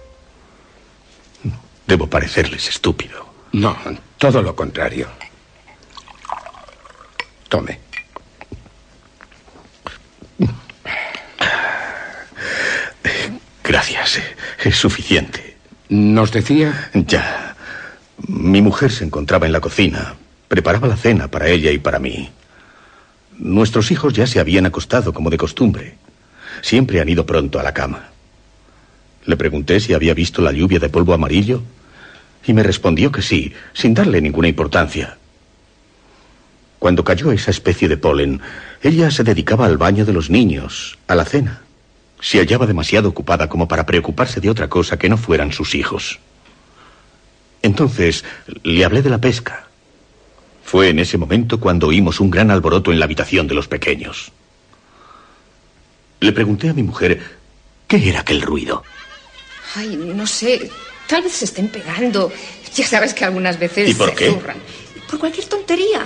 Debo 1.87 2.07
parecerles 2.07 2.68
estúpido. 2.68 3.27
No, 3.53 3.77
todo 4.16 4.40
lo 4.40 4.57
contrario. 4.57 5.09
Tome. 7.49 7.81
Gracias, 13.62 14.21
es 14.64 14.77
suficiente. 14.77 15.57
¿Nos 15.88 16.33
decía? 16.33 16.90
Ya. 16.95 17.52
Mi 18.18 18.62
mujer 18.62 18.90
se 18.90 19.05
encontraba 19.05 19.46
en 19.46 19.53
la 19.53 19.61
cocina. 19.61 20.14
Preparaba 20.48 20.88
la 20.88 20.96
cena 20.96 21.29
para 21.29 21.48
ella 21.48 21.70
y 21.70 21.79
para 21.79 21.98
mí. 21.98 22.31
Nuestros 23.38 23.90
hijos 23.90 24.12
ya 24.12 24.27
se 24.27 24.38
habían 24.38 24.66
acostado 24.66 25.12
como 25.12 25.31
de 25.31 25.38
costumbre. 25.38 25.96
Siempre 26.61 27.01
han 27.01 27.09
ido 27.09 27.27
pronto 27.27 27.59
a 27.59 27.62
la 27.62 27.72
cama. 27.72 28.11
Le 29.25 29.37
pregunté 29.37 29.81
si 29.81 29.94
había 29.94 30.14
visto 30.14 30.42
la 30.42 30.53
lluvia 30.53 30.79
de 30.79 30.88
polvo 30.88 31.14
amarillo 31.14 31.62
y 32.44 32.53
me 32.53 32.62
respondió 32.62 33.12
que 33.12 33.22
sí, 33.22 33.53
sin 33.72 33.94
darle 33.94 34.20
ninguna 34.20 34.48
importancia. 34.48 35.16
Cuando 36.79 37.05
cayó 37.05 37.31
esa 37.31 37.53
especie 37.53 37.88
de 37.88 37.96
polen, 37.96 38.40
ella 38.83 39.11
se 39.11 39.22
dedicaba 39.22 39.66
al 39.66 39.79
baño 39.79 40.05
de 40.05 40.12
los 40.12 40.31
niños, 40.31 40.98
a 41.07 41.14
la 41.14 41.25
cena. 41.25 41.62
Se 42.20 42.38
hallaba 42.38 42.66
demasiado 42.66 43.09
ocupada 43.09 43.48
como 43.48 43.68
para 43.68 43.87
preocuparse 43.87 44.40
de 44.40 44.51
otra 44.51 44.68
cosa 44.68 44.98
que 44.98 45.09
no 45.09 45.16
fueran 45.16 45.53
sus 45.53 45.75
hijos. 45.77 46.18
Entonces 47.62 48.25
le 48.62 48.85
hablé 48.85 49.03
de 49.03 49.11
la 49.11 49.18
pesca. 49.18 49.68
Fue 50.64 50.88
en 50.88 50.98
ese 50.98 51.18
momento 51.18 51.61
cuando 51.61 51.88
oímos 51.88 52.20
un 52.20 52.31
gran 52.31 52.51
alboroto 52.51 52.92
en 52.92 52.98
la 52.98 53.05
habitación 53.05 53.46
de 53.46 53.55
los 53.55 53.68
pequeños. 53.68 54.33
Le 56.20 56.33
pregunté 56.33 56.68
a 56.68 56.75
mi 56.75 56.83
mujer 56.83 57.20
qué 57.88 58.09
era 58.09 58.20
aquel 58.20 58.42
ruido. 58.42 58.83
Ay, 59.75 59.96
no 59.96 60.27
sé. 60.27 60.70
Tal 61.07 61.22
vez 61.22 61.33
se 61.33 61.44
estén 61.46 61.68
pegando. 61.68 62.33
Ya 62.75 62.87
sabes 62.87 63.12
que 63.12 63.25
algunas 63.25 63.59
veces 63.59 63.90
¿Y 63.90 63.94
por 63.94 64.11
se 64.11 64.14
qué? 64.14 64.31
zurran. 64.31 64.57
Por 65.11 65.18
cualquier 65.18 65.46
tontería. 65.46 66.05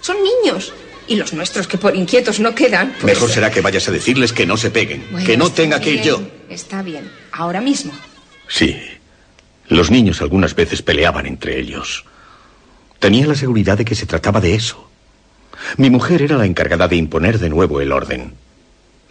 Son 0.00 0.16
niños. 0.22 0.72
Y 1.08 1.16
los 1.16 1.32
nuestros 1.32 1.66
que 1.68 1.78
por 1.78 1.94
inquietos 1.94 2.40
no 2.40 2.54
quedan. 2.54 2.92
pues- 3.00 3.04
Mejor 3.14 3.30
será 3.30 3.50
que 3.50 3.60
vayas 3.60 3.86
a 3.88 3.92
decirles 3.92 4.32
que 4.32 4.46
no 4.46 4.56
se 4.56 4.70
peguen, 4.70 5.04
Bueno, 5.10 5.26
que 5.26 5.36
no 5.36 5.50
tenga 5.52 5.80
que 5.80 5.90
ir 5.90 6.02
yo. 6.02 6.22
Está 6.48 6.82
bien. 6.82 7.10
Ahora 7.32 7.60
mismo. 7.60 7.92
Sí. 8.48 8.76
Los 9.68 9.90
niños 9.90 10.20
algunas 10.20 10.54
veces 10.54 10.82
peleaban 10.82 11.26
entre 11.26 11.58
ellos. 11.58 12.04
Tenía 12.98 13.26
la 13.26 13.34
seguridad 13.34 13.76
de 13.76 13.84
que 13.84 13.94
se 13.94 14.06
trataba 14.06 14.40
de 14.40 14.54
eso. 14.54 14.90
Mi 15.76 15.90
mujer 15.90 16.22
era 16.22 16.36
la 16.36 16.46
encargada 16.46 16.88
de 16.88 16.96
imponer 16.96 17.38
de 17.38 17.48
nuevo 17.48 17.80
el 17.80 17.92
orden. 17.92 18.34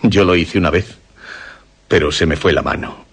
Yo 0.01 0.23
lo 0.23 0.35
hice 0.35 0.57
una 0.57 0.69
vez, 0.69 0.97
pero 1.87 2.11
se 2.11 2.25
me 2.25 2.37
fue 2.37 2.53
la 2.53 2.61
mano. 2.61 3.05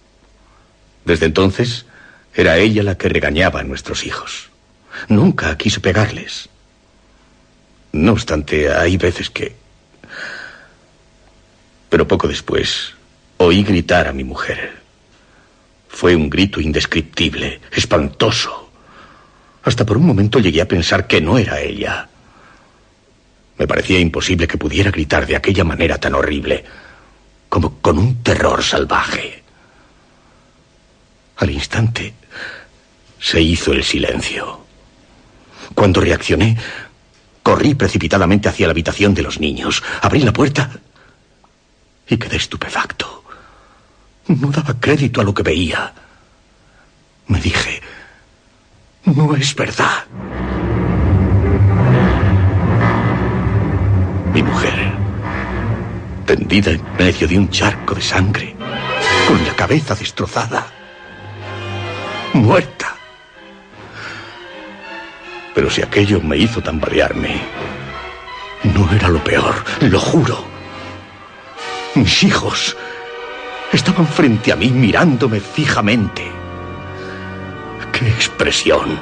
Desde 1.05 1.26
entonces, 1.26 1.87
era 2.35 2.59
ella 2.59 2.83
la 2.83 2.96
que 2.96 3.09
regañaba 3.09 3.61
a 3.61 3.64
nuestros 3.64 4.07
hijos. 4.07 4.50
Nunca 5.09 5.57
quiso 5.57 5.81
pegarles. 5.81 6.48
No 7.92 8.12
obstante, 8.12 8.72
hay 8.72 8.96
veces 8.96 9.31
que... 9.31 9.55
Pero 11.90 12.09
poco 12.09 12.28
después, 12.28 12.94
oí 13.37 13.62
gritar 13.62 14.07
a 14.07 14.12
mi 14.12 14.24
mujer. 14.24 14.82
Fue 15.93 16.16
un 16.16 16.28
grito 16.28 16.61
indescriptible, 16.61 17.61
espantoso. 17.70 18.70
Hasta 19.62 19.84
por 19.86 19.99
un 19.99 20.07
momento 20.07 20.40
llegué 20.40 20.62
a 20.62 20.66
pensar 20.66 21.07
que 21.07 21.20
no 21.20 21.38
era 21.38 21.61
ella. 21.61 22.09
Me 23.59 23.68
parecía 23.68 24.01
imposible 24.01 24.49
que 24.49 24.59
pudiera 24.59 24.90
gritar 24.90 25.26
de 25.26 25.36
aquella 25.36 25.62
manera 25.62 25.99
tan 25.99 26.14
horrible, 26.14 26.64
como 27.49 27.78
con 27.80 27.99
un 27.99 28.22
terror 28.22 28.64
salvaje. 28.64 29.45
Al 31.36 31.51
instante 31.51 32.14
se 33.20 33.40
hizo 33.40 33.72
el 33.72 33.84
silencio. 33.84 34.64
Cuando 35.74 36.01
reaccioné, 36.01 36.57
corrí 37.43 37.74
precipitadamente 37.74 38.49
hacia 38.49 38.66
la 38.66 38.72
habitación 38.72 39.14
de 39.14 39.22
los 39.22 39.38
niños, 39.38 39.84
abrí 40.01 40.20
la 40.20 40.32
puerta 40.32 40.70
y 42.09 42.16
quedé 42.16 42.36
estupefacto. 42.36 43.22
No 44.29 44.51
daba 44.51 44.75
crédito 44.79 45.20
a 45.20 45.25
lo 45.25 45.35
que 45.35 45.43
veía. 45.43 45.93
Me 47.27 47.41
dije, 47.41 47.83
no 49.05 49.35
es 49.35 49.55
verdad. 49.55 50.05
Mi 54.33 54.43
mujer, 54.43 54.93
tendida 56.25 56.70
en 56.70 56.83
medio 56.99 57.29
de 57.29 57.39
un 57.39 57.51
charco 57.51 57.95
de 57.95 58.01
sangre, 58.01 58.57
con 59.27 59.45
la 59.45 59.55
cabeza 59.55 59.95
destrozada, 59.95 60.66
muerta. 62.33 62.97
Pero 65.55 65.68
si 65.68 65.83
aquello 65.83 66.20
me 66.20 66.39
hizo 66.39 66.62
tambalearme, 66.62 67.43
no 68.75 68.91
era 68.93 69.09
lo 69.09 69.23
peor, 69.23 69.55
lo 69.81 70.01
juro. 70.01 70.45
Mis 71.95 72.23
hijos 72.23 72.77
estaban 73.73 74.07
frente 74.07 74.53
a 74.53 74.57
mí 74.57 74.70
mirándome 74.70 75.41
fijamente. 75.41 76.31
¡Qué 77.93 78.09
expresión! 78.09 78.99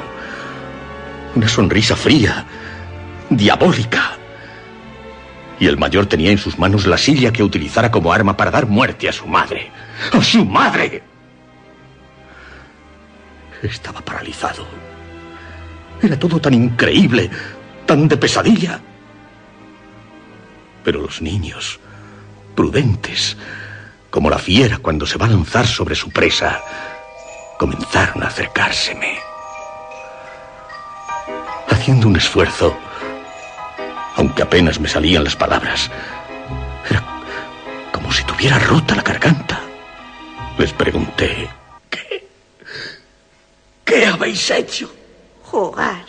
Una 1.35 1.49
sonrisa 1.49 1.97
fría, 1.97 2.45
diabólica. 3.29 4.13
Y 5.59 5.67
el 5.67 5.77
mayor 5.77 6.07
tenía 6.07 6.31
en 6.31 6.39
sus 6.39 6.59
manos 6.59 6.87
la 6.87 6.97
silla 6.97 7.33
que 7.33 7.43
utilizara 7.43 7.91
como 7.91 8.13
arma 8.13 8.37
para 8.37 8.51
dar 8.51 8.67
muerte 8.67 9.09
a 9.09 9.13
su 9.13 9.27
madre. 9.27 9.71
¡A 10.13 10.23
su 10.23 10.45
madre! 10.45 11.03
Estaba 13.63 14.01
paralizado. 14.01 14.67
Era 16.01 16.19
todo 16.19 16.41
tan 16.41 16.55
increíble, 16.55 17.31
tan 17.85 18.09
de 18.09 18.17
pesadilla. 18.17 18.81
Pero 20.83 21.03
los 21.03 21.21
niños, 21.21 21.79
prudentes, 22.55 23.37
como 24.11 24.29
la 24.29 24.39
fiera 24.39 24.79
cuando 24.79 25.07
se 25.07 25.17
va 25.17 25.27
a 25.27 25.31
lanzar 25.31 25.67
sobre 25.67 25.95
su 25.95 26.11
presa, 26.11 26.61
comenzaron 27.59 28.23
a 28.23 28.27
acercárseme. 28.27 29.19
Haciendo 31.69 32.09
un 32.09 32.17
esfuerzo, 32.17 32.77
aunque 34.17 34.43
apenas 34.43 34.81
me 34.81 34.89
salían 34.89 35.25
las 35.25 35.37
palabras, 35.37 35.91
era 36.89 37.03
como 37.93 38.13
si 38.13 38.25
tuviera 38.25 38.59
rota 38.59 38.97
la 38.97 39.03
garganta. 39.03 39.61
Les 40.59 40.73
pregunté, 40.73 41.49
¿qué? 41.89 42.29
¿Qué 43.85 44.07
habéis 44.07 44.51
hecho? 44.51 44.93
Jugar. 45.45 46.05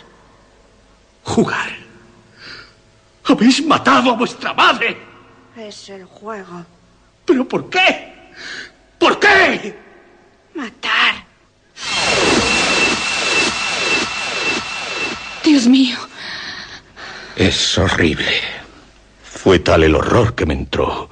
Jugar. 1.24 1.70
Habéis 3.24 3.64
matado 3.64 4.10
a 4.10 4.16
vuestra 4.16 4.52
madre. 4.52 4.98
Es 5.56 5.88
el 5.88 6.04
juego. 6.04 6.64
¿Pero 7.24 7.46
por 7.46 7.68
qué? 7.70 8.12
¿Por 8.98 9.18
qué? 9.18 9.76
Matar. 10.54 11.24
Dios 15.44 15.66
mío. 15.66 15.98
Es 17.36 17.78
horrible. 17.78 18.40
Fue 19.24 19.58
tal 19.58 19.82
el 19.84 19.94
horror 19.94 20.34
que 20.34 20.46
me 20.46 20.54
entró 20.54 21.08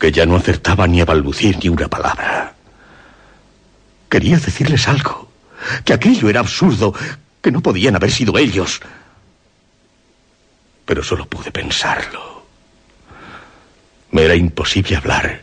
que 0.00 0.10
ya 0.10 0.24
no 0.24 0.34
acertaba 0.34 0.86
ni 0.86 1.02
a 1.02 1.04
balbucir 1.04 1.58
ni 1.62 1.68
una 1.68 1.86
palabra. 1.86 2.54
Quería 4.08 4.38
decirles 4.38 4.88
algo, 4.88 5.30
que 5.84 5.92
aquello 5.92 6.30
era 6.30 6.40
absurdo, 6.40 6.94
que 7.42 7.52
no 7.52 7.60
podían 7.60 7.94
haber 7.94 8.10
sido 8.10 8.38
ellos. 8.38 8.80
Pero 10.86 11.04
solo 11.04 11.26
pude 11.26 11.52
pensarlo. 11.52 12.29
Me 14.10 14.24
era 14.24 14.34
imposible 14.34 14.96
hablar, 14.96 15.42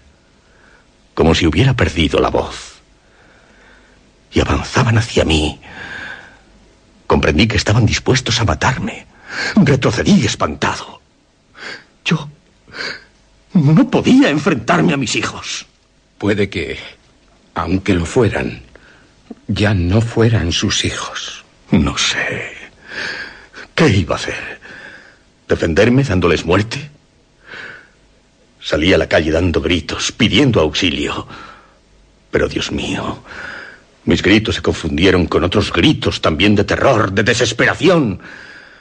como 1.14 1.34
si 1.34 1.48
hubiera 1.48 1.74
perdido 1.74 2.20
la 2.20 2.30
voz. 2.30 2.82
Y 4.32 4.40
avanzaban 4.40 4.98
hacia 4.98 5.24
mí. 5.24 5.60
Comprendí 7.08 7.48
que 7.48 7.58
estaban 7.58 7.86
dispuestos 7.86 8.40
a 8.42 8.46
matarme. 8.46 9.08
Retrocedí 9.56 10.26
espantado. 10.26 11.02
Yo 12.04 12.30
no 13.54 13.90
podía 13.90 14.30
enfrentarme 14.30 14.94
a 14.94 14.98
mis 14.98 15.16
hijos. 15.16 15.66
Puede 16.18 16.50
que, 16.50 16.78
aunque 17.56 17.94
lo 17.94 18.06
fueran, 18.06 18.62
ya 19.48 19.74
no 19.74 20.02
fueran 20.02 20.52
sus 20.52 20.86
hijos. 20.86 21.46
No 21.72 21.98
sé. 21.98 22.54
¿Qué 23.76 23.90
iba 23.90 24.16
a 24.16 24.20
hacer? 24.20 24.60
¿Defenderme 25.48 26.04
dándoles 26.04 26.46
muerte? 26.46 26.90
Salí 28.68 28.92
a 28.92 28.98
la 28.98 29.08
calle 29.08 29.32
dando 29.32 29.62
gritos, 29.62 30.12
pidiendo 30.12 30.60
auxilio. 30.60 31.26
Pero 32.30 32.50
Dios 32.50 32.70
mío, 32.70 33.24
mis 34.04 34.22
gritos 34.22 34.56
se 34.56 34.62
confundieron 34.62 35.26
con 35.28 35.46
otros 35.46 35.72
gritos 35.72 36.20
también 36.20 36.54
de 36.54 36.66
terror, 36.66 37.14
de 37.14 37.24
desesperación. 37.24 38.20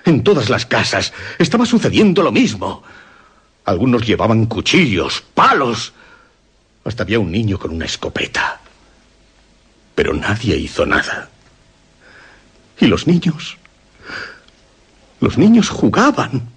En 0.05 0.25
todas 0.25 0.51
las 0.51 0.67
casas 0.67 1.13
estaba 1.39 1.65
sucediendo 1.65 2.25
lo 2.25 2.33
mismo. 2.33 2.83
Algunos 3.65 4.05
llevaban 4.05 4.47
cuchillos, 4.47 5.23
palos. 5.35 5.93
Hasta 6.83 7.05
había 7.05 7.21
un 7.21 7.31
niño 7.31 7.57
con 7.57 7.71
una 7.71 7.85
escopeta. 7.85 8.59
Pero 9.95 10.15
nadie 10.15 10.57
hizo 10.57 10.85
nada. 10.85 11.31
¿Y 12.81 12.89
los 12.89 13.07
niños? 13.07 13.57
Los 15.21 15.39
niños 15.39 15.69
jugaban. 15.69 16.51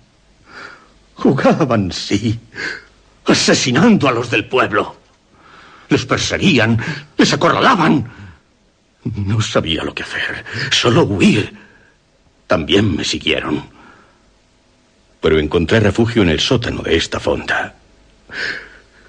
Jugaban, 1.14 1.92
sí. 1.92 2.40
Asesinando 3.26 4.08
a 4.08 4.12
los 4.12 4.30
del 4.30 4.46
pueblo. 4.46 4.96
Les 5.90 6.06
perseguían, 6.06 6.78
les 7.18 7.34
acorralaban. 7.34 8.12
No 9.04 9.42
sabía 9.42 9.84
lo 9.84 9.94
que 9.94 10.04
hacer, 10.04 10.46
solo 10.72 11.04
huir. 11.04 11.58
También 12.48 12.96
me 12.96 13.04
siguieron 13.04 13.80
pero 15.22 15.40
encontré 15.40 15.80
refugio 15.80 16.22
en 16.22 16.30
el 16.30 16.40
sótano 16.40 16.82
de 16.82 16.96
esta 16.96 17.20
fonda. 17.20 17.76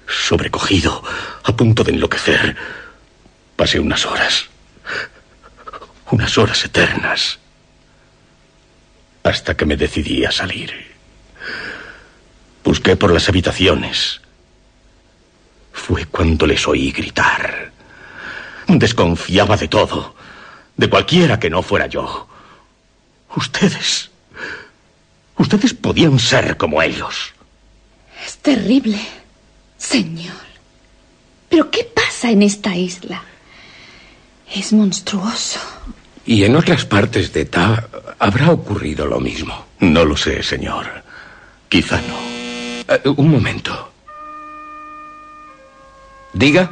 Sobrecogido, 0.07 1.03
a 1.43 1.55
punto 1.55 1.83
de 1.83 1.93
enloquecer, 1.93 2.55
pasé 3.55 3.79
unas 3.79 4.05
horas, 4.05 4.45
unas 6.09 6.37
horas 6.37 6.65
eternas, 6.65 7.39
hasta 9.23 9.55
que 9.55 9.65
me 9.65 9.77
decidí 9.77 10.25
a 10.25 10.31
salir. 10.31 10.91
Busqué 12.63 12.95
por 12.95 13.11
las 13.11 13.27
habitaciones. 13.29 14.21
Fue 15.73 16.05
cuando 16.05 16.45
les 16.45 16.67
oí 16.67 16.91
gritar. 16.91 17.71
Desconfiaba 18.67 19.57
de 19.57 19.67
todo, 19.67 20.15
de 20.77 20.89
cualquiera 20.89 21.39
que 21.39 21.49
no 21.49 21.61
fuera 21.61 21.87
yo. 21.87 22.27
Ustedes 23.35 24.11
Ustedes 25.41 25.73
podían 25.73 26.19
ser 26.19 26.55
como 26.55 26.83
ellos. 26.83 27.33
Es 28.23 28.37
terrible, 28.37 28.99
señor. 29.75 30.37
Pero 31.49 31.71
¿qué 31.71 31.83
pasa 31.83 32.29
en 32.29 32.43
esta 32.43 32.75
isla? 32.75 33.23
Es 34.53 34.71
monstruoso. 34.71 35.59
Y 36.27 36.43
en 36.43 36.55
otras 36.55 36.85
partes 36.85 37.33
de 37.33 37.45
Ta 37.45 37.89
habrá 38.19 38.51
ocurrido 38.51 39.07
lo 39.07 39.19
mismo. 39.19 39.65
No 39.79 40.05
lo 40.05 40.15
sé, 40.15 40.43
señor. 40.43 40.85
Quizá 41.67 41.99
no. 42.01 42.30
Uh, 42.91 43.13
un 43.15 43.31
momento. 43.31 43.71
Diga. 46.33 46.69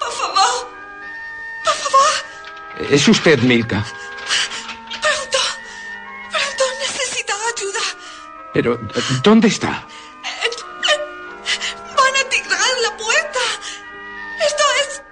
Por 0.00 0.10
favor. 0.10 0.68
Por 1.64 1.74
favor. 1.74 2.90
¿Es 2.90 3.06
usted 3.06 3.38
Milka? 3.42 3.84
Pero, 8.52 8.78
¿dónde 9.22 9.48
está? 9.48 9.86
Van 11.96 12.16
a 12.16 12.28
tirar 12.28 12.74
la 12.82 12.96
puerta. 12.98 13.40
Esto 14.46 14.64
es... 14.80 15.02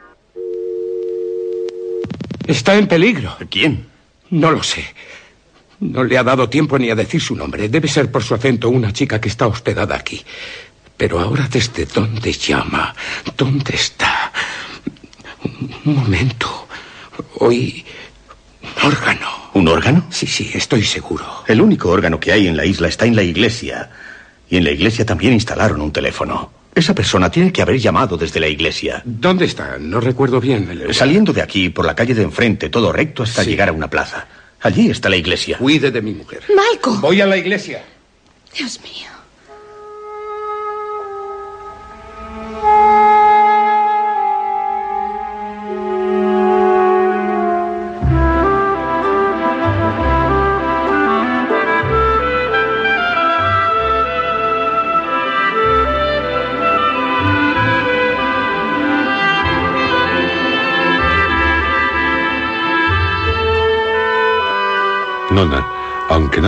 Está 2.47 2.75
en 2.75 2.87
peligro. 2.87 3.37
¿Quién? 3.51 3.89
No 4.31 4.51
lo 4.51 4.63
sé. 4.63 4.95
No 5.81 6.05
le 6.05 6.19
ha 6.19 6.23
dado 6.23 6.49
tiempo 6.49 6.79
ni 6.79 6.91
a 6.91 6.95
decir 6.95 7.21
su 7.21 7.35
nombre. 7.35 7.69
Debe 7.69 7.89
ser 7.89 8.11
por 8.11 8.23
su 8.23 8.35
acento 8.35 8.69
una 8.69 8.93
chica 8.93 9.21
que 9.21 9.29
está 9.29 9.47
hospedada 9.47 9.97
aquí. 9.97 10.23
Pero 10.97 11.19
ahora, 11.19 11.49
¿desde 11.51 11.87
dónde 11.87 12.33
llama? 12.33 12.95
¿Dónde 13.37 13.75
está? 13.75 14.31
Un 15.85 15.95
momento. 15.95 16.69
Hoy 17.39 17.85
órgano. 18.85 19.51
¿Un 19.55 19.67
órgano? 19.69 20.07
Sí, 20.11 20.27
sí, 20.27 20.51
estoy 20.53 20.85
seguro. 20.85 21.25
El 21.47 21.63
único 21.63 21.89
órgano 21.89 22.21
que 22.21 22.33
hay 22.33 22.47
en 22.47 22.57
la 22.57 22.67
isla 22.67 22.89
está 22.89 23.07
en 23.07 23.17
la 23.17 23.23
iglesia. 23.23 23.91
Y 24.51 24.59
en 24.59 24.65
la 24.65 24.71
iglesia 24.71 25.07
también 25.07 25.33
instalaron 25.33 25.81
un 25.81 25.93
teléfono. 25.93 26.53
Esa 26.75 26.95
persona 26.95 27.31
tiene 27.31 27.51
que 27.51 27.63
haber 27.63 27.79
llamado 27.79 28.17
desde 28.17 28.39
la 28.39 28.49
iglesia. 28.49 29.03
¿Dónde 29.05 29.47
está? 29.47 29.79
No 29.79 30.01
recuerdo 30.01 30.41
bien. 30.41 30.83
Saliendo 30.93 31.33
de 31.33 31.43
aquí, 31.43 31.71
por 31.71 31.87
la 31.87 31.97
calle 31.97 32.15
de 32.15 32.23
enfrente, 32.23 32.69
todo 32.69 32.93
recto 32.93 33.23
hasta 33.23 33.43
llegar 33.43 33.71
a 33.71 33.73
una 33.73 33.89
plaza. 33.89 34.27
Allí 34.61 34.91
está 34.91 35.09
la 35.09 35.17
iglesia. 35.17 35.59
Cuide 35.59 35.91
de 35.91 36.03
mi 36.03 36.13
mujer. 36.13 36.43
Malcolm. 36.55 37.01
Voy 37.01 37.21
a 37.21 37.27
la 37.27 37.37
iglesia. 37.37 37.83
Dios 38.57 38.81
mío. 38.83 39.10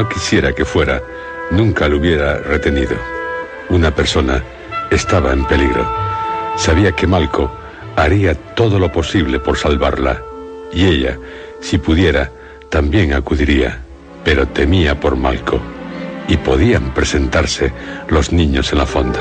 Quisiera 0.08 0.52
que 0.52 0.64
fuera, 0.64 1.02
nunca 1.50 1.88
lo 1.88 1.98
hubiera 1.98 2.38
retenido. 2.38 2.96
Una 3.68 3.94
persona 3.94 4.42
estaba 4.90 5.32
en 5.32 5.44
peligro. 5.46 5.86
Sabía 6.56 6.92
que 6.92 7.06
Malco 7.06 7.50
haría 7.96 8.34
todo 8.34 8.78
lo 8.78 8.90
posible 8.90 9.38
por 9.38 9.56
salvarla 9.56 10.22
y 10.72 10.86
ella, 10.86 11.18
si 11.60 11.78
pudiera, 11.78 12.30
también 12.68 13.12
acudiría, 13.12 13.80
pero 14.24 14.48
temía 14.48 14.98
por 14.98 15.16
Malco 15.16 15.60
y 16.28 16.36
podían 16.36 16.94
presentarse 16.94 17.72
los 18.08 18.32
niños 18.32 18.72
en 18.72 18.78
la 18.78 18.86
fonda. 18.86 19.20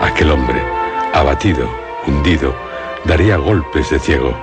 Aquel 0.00 0.30
hombre, 0.30 0.60
abatido, 1.12 1.68
hundido, 2.06 2.54
daría 3.04 3.36
golpes 3.36 3.90
de 3.90 3.98
ciego, 3.98 4.36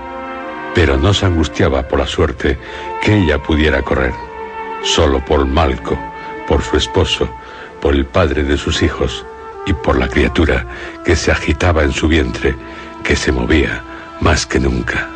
pero 0.73 0.97
no 0.97 1.13
se 1.13 1.25
angustiaba 1.25 1.87
por 1.87 1.99
la 1.99 2.07
suerte 2.07 2.57
que 3.01 3.17
ella 3.17 3.41
pudiera 3.41 3.81
correr, 3.81 4.13
solo 4.83 5.23
por 5.23 5.45
Malco, 5.45 5.97
por 6.47 6.61
su 6.61 6.77
esposo, 6.77 7.29
por 7.81 7.93
el 7.93 8.05
padre 8.05 8.43
de 8.43 8.57
sus 8.57 8.81
hijos 8.81 9.25
y 9.65 9.73
por 9.73 9.97
la 9.97 10.07
criatura 10.07 10.65
que 11.03 11.15
se 11.15 11.31
agitaba 11.31 11.83
en 11.83 11.91
su 11.91 12.07
vientre, 12.07 12.55
que 13.03 13.15
se 13.15 13.31
movía 13.31 13.83
más 14.21 14.45
que 14.45 14.59
nunca. 14.59 15.09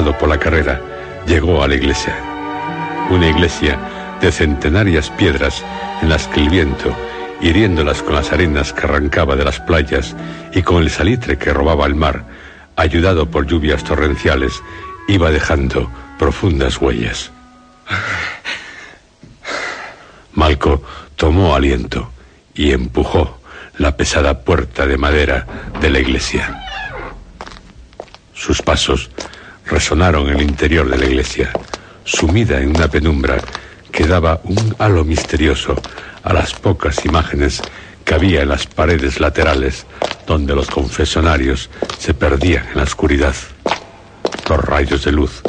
Por 0.00 0.28
la 0.28 0.38
carrera, 0.38 0.80
llegó 1.26 1.62
a 1.62 1.68
la 1.68 1.74
iglesia. 1.74 2.16
Una 3.10 3.28
iglesia 3.28 3.78
de 4.20 4.32
centenarias 4.32 5.10
piedras 5.10 5.62
en 6.00 6.08
las 6.08 6.26
que 6.28 6.40
el 6.40 6.48
viento, 6.48 6.94
hiriéndolas 7.40 8.02
con 8.02 8.14
las 8.14 8.32
arenas 8.32 8.72
que 8.72 8.86
arrancaba 8.86 9.36
de 9.36 9.44
las 9.44 9.60
playas 9.60 10.16
y 10.54 10.62
con 10.62 10.82
el 10.82 10.90
salitre 10.90 11.36
que 11.36 11.52
robaba 11.52 11.86
el 11.86 11.94
mar, 11.94 12.24
ayudado 12.76 13.30
por 13.30 13.46
lluvias 13.46 13.84
torrenciales, 13.84 14.62
iba 15.06 15.30
dejando 15.30 15.90
profundas 16.18 16.78
huellas. 16.78 17.30
Malco 20.32 20.82
tomó 21.16 21.54
aliento 21.54 22.10
y 22.54 22.72
empujó 22.72 23.38
la 23.76 23.96
pesada 23.96 24.40
puerta 24.44 24.86
de 24.86 24.96
madera 24.96 25.46
de 25.80 25.90
la 25.90 25.98
iglesia. 25.98 26.66
Sus 28.32 28.62
pasos 28.62 29.10
resonaron 29.70 30.28
en 30.28 30.36
el 30.36 30.42
interior 30.42 30.90
de 30.90 30.98
la 30.98 31.06
iglesia, 31.06 31.50
sumida 32.04 32.60
en 32.60 32.76
una 32.76 32.88
penumbra 32.88 33.38
que 33.92 34.06
daba 34.06 34.40
un 34.44 34.74
halo 34.78 35.04
misterioso 35.04 35.74
a 36.22 36.32
las 36.32 36.52
pocas 36.54 37.04
imágenes 37.04 37.62
que 38.04 38.14
había 38.14 38.42
en 38.42 38.48
las 38.48 38.66
paredes 38.66 39.20
laterales 39.20 39.86
donde 40.26 40.54
los 40.54 40.68
confesionarios 40.68 41.70
se 41.98 42.14
perdían 42.14 42.66
en 42.68 42.76
la 42.78 42.82
oscuridad. 42.82 43.34
Los 44.48 44.64
rayos 44.64 45.04
de 45.04 45.12
luz, 45.12 45.42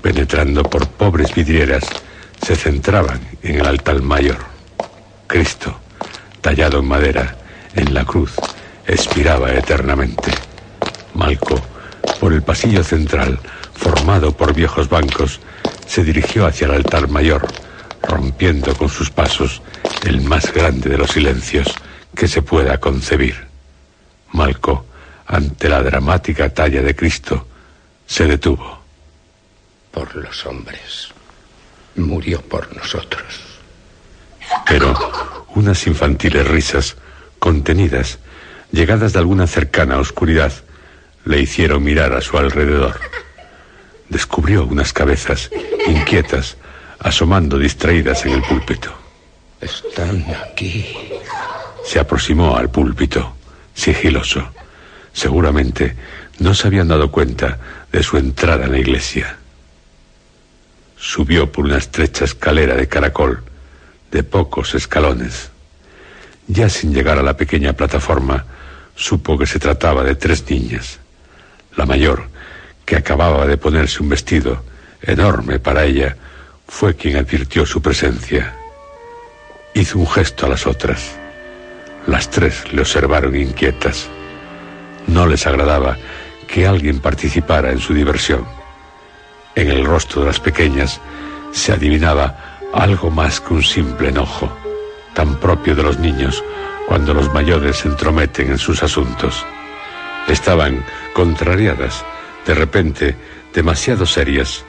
penetrando 0.00 0.62
por 0.62 0.88
pobres 0.88 1.34
vidrieras, 1.34 1.84
se 2.44 2.56
centraban 2.56 3.20
en 3.42 3.60
el 3.60 3.66
altar 3.66 4.02
mayor. 4.02 4.38
Cristo, 5.26 5.74
tallado 6.40 6.80
en 6.80 6.88
madera, 6.88 7.38
en 7.74 7.94
la 7.94 8.04
cruz, 8.04 8.32
expiraba 8.86 9.52
eternamente. 9.52 10.30
Malco, 11.14 11.60
por 12.22 12.32
el 12.32 12.42
pasillo 12.42 12.84
central, 12.84 13.40
formado 13.74 14.36
por 14.36 14.54
viejos 14.54 14.88
bancos, 14.88 15.40
se 15.88 16.04
dirigió 16.04 16.46
hacia 16.46 16.66
el 16.66 16.74
altar 16.74 17.08
mayor, 17.08 17.44
rompiendo 18.00 18.76
con 18.76 18.88
sus 18.88 19.10
pasos 19.10 19.60
el 20.04 20.20
más 20.20 20.52
grande 20.52 20.88
de 20.88 20.98
los 20.98 21.10
silencios 21.10 21.74
que 22.14 22.28
se 22.28 22.40
pueda 22.40 22.78
concebir. 22.78 23.48
Malco, 24.30 24.86
ante 25.26 25.68
la 25.68 25.82
dramática 25.82 26.48
talla 26.50 26.80
de 26.80 26.94
Cristo, 26.94 27.44
se 28.06 28.26
detuvo. 28.26 28.78
Por 29.90 30.14
los 30.14 30.46
hombres. 30.46 31.08
Murió 31.96 32.40
por 32.40 32.72
nosotros. 32.76 33.24
Pero 34.64 34.94
unas 35.56 35.84
infantiles 35.88 36.46
risas, 36.46 36.96
contenidas, 37.40 38.20
llegadas 38.70 39.12
de 39.12 39.18
alguna 39.18 39.48
cercana 39.48 39.98
oscuridad, 39.98 40.52
le 41.24 41.40
hicieron 41.40 41.82
mirar 41.82 42.12
a 42.14 42.20
su 42.20 42.36
alrededor 42.36 42.98
descubrió 44.12 44.66
unas 44.66 44.92
cabezas 44.92 45.50
inquietas 45.86 46.56
asomando 46.98 47.58
distraídas 47.58 48.26
en 48.26 48.32
el 48.34 48.42
púlpito. 48.42 48.92
Están 49.60 50.24
aquí. 50.46 50.86
Se 51.84 51.98
aproximó 51.98 52.56
al 52.56 52.70
púlpito, 52.70 53.34
sigiloso. 53.74 54.52
Seguramente 55.14 55.96
no 56.38 56.54
se 56.54 56.68
habían 56.68 56.88
dado 56.88 57.10
cuenta 57.10 57.58
de 57.90 58.02
su 58.02 58.18
entrada 58.18 58.66
en 58.66 58.72
la 58.72 58.78
iglesia. 58.78 59.36
Subió 60.96 61.50
por 61.50 61.64
una 61.64 61.78
estrecha 61.78 62.24
escalera 62.26 62.76
de 62.76 62.88
caracol, 62.88 63.42
de 64.10 64.22
pocos 64.22 64.74
escalones. 64.74 65.50
Ya 66.46 66.68
sin 66.68 66.92
llegar 66.92 67.18
a 67.18 67.22
la 67.22 67.36
pequeña 67.36 67.72
plataforma, 67.72 68.44
supo 68.94 69.38
que 69.38 69.46
se 69.46 69.58
trataba 69.58 70.04
de 70.04 70.16
tres 70.16 70.48
niñas. 70.50 71.01
La 71.76 71.86
mayor, 71.86 72.24
que 72.84 72.96
acababa 72.96 73.46
de 73.46 73.56
ponerse 73.56 74.02
un 74.02 74.08
vestido 74.08 74.62
enorme 75.00 75.58
para 75.58 75.84
ella, 75.84 76.16
fue 76.68 76.94
quien 76.94 77.16
advirtió 77.16 77.66
su 77.66 77.80
presencia. 77.80 78.54
Hizo 79.74 79.98
un 79.98 80.06
gesto 80.06 80.46
a 80.46 80.48
las 80.50 80.66
otras. 80.66 81.16
Las 82.06 82.28
tres 82.30 82.72
le 82.72 82.80
observaron 82.80 83.34
inquietas. 83.36 84.08
No 85.06 85.26
les 85.26 85.46
agradaba 85.46 85.96
que 86.46 86.66
alguien 86.66 87.00
participara 87.00 87.70
en 87.72 87.78
su 87.78 87.94
diversión. 87.94 88.46
En 89.54 89.70
el 89.70 89.84
rostro 89.84 90.22
de 90.22 90.28
las 90.28 90.40
pequeñas 90.40 91.00
se 91.52 91.72
adivinaba 91.72 92.58
algo 92.72 93.10
más 93.10 93.40
que 93.40 93.54
un 93.54 93.62
simple 93.62 94.08
enojo, 94.08 94.50
tan 95.14 95.36
propio 95.36 95.74
de 95.74 95.82
los 95.82 95.98
niños 95.98 96.42
cuando 96.86 97.14
los 97.14 97.32
mayores 97.32 97.78
se 97.78 97.88
entrometen 97.88 98.50
en 98.50 98.58
sus 98.58 98.82
asuntos. 98.82 99.44
Estaban 100.28 100.84
contrariadas 101.14 102.04
de 102.46 102.54
repente 102.54 103.16
demasiado 103.54 104.06
serias, 104.06 104.64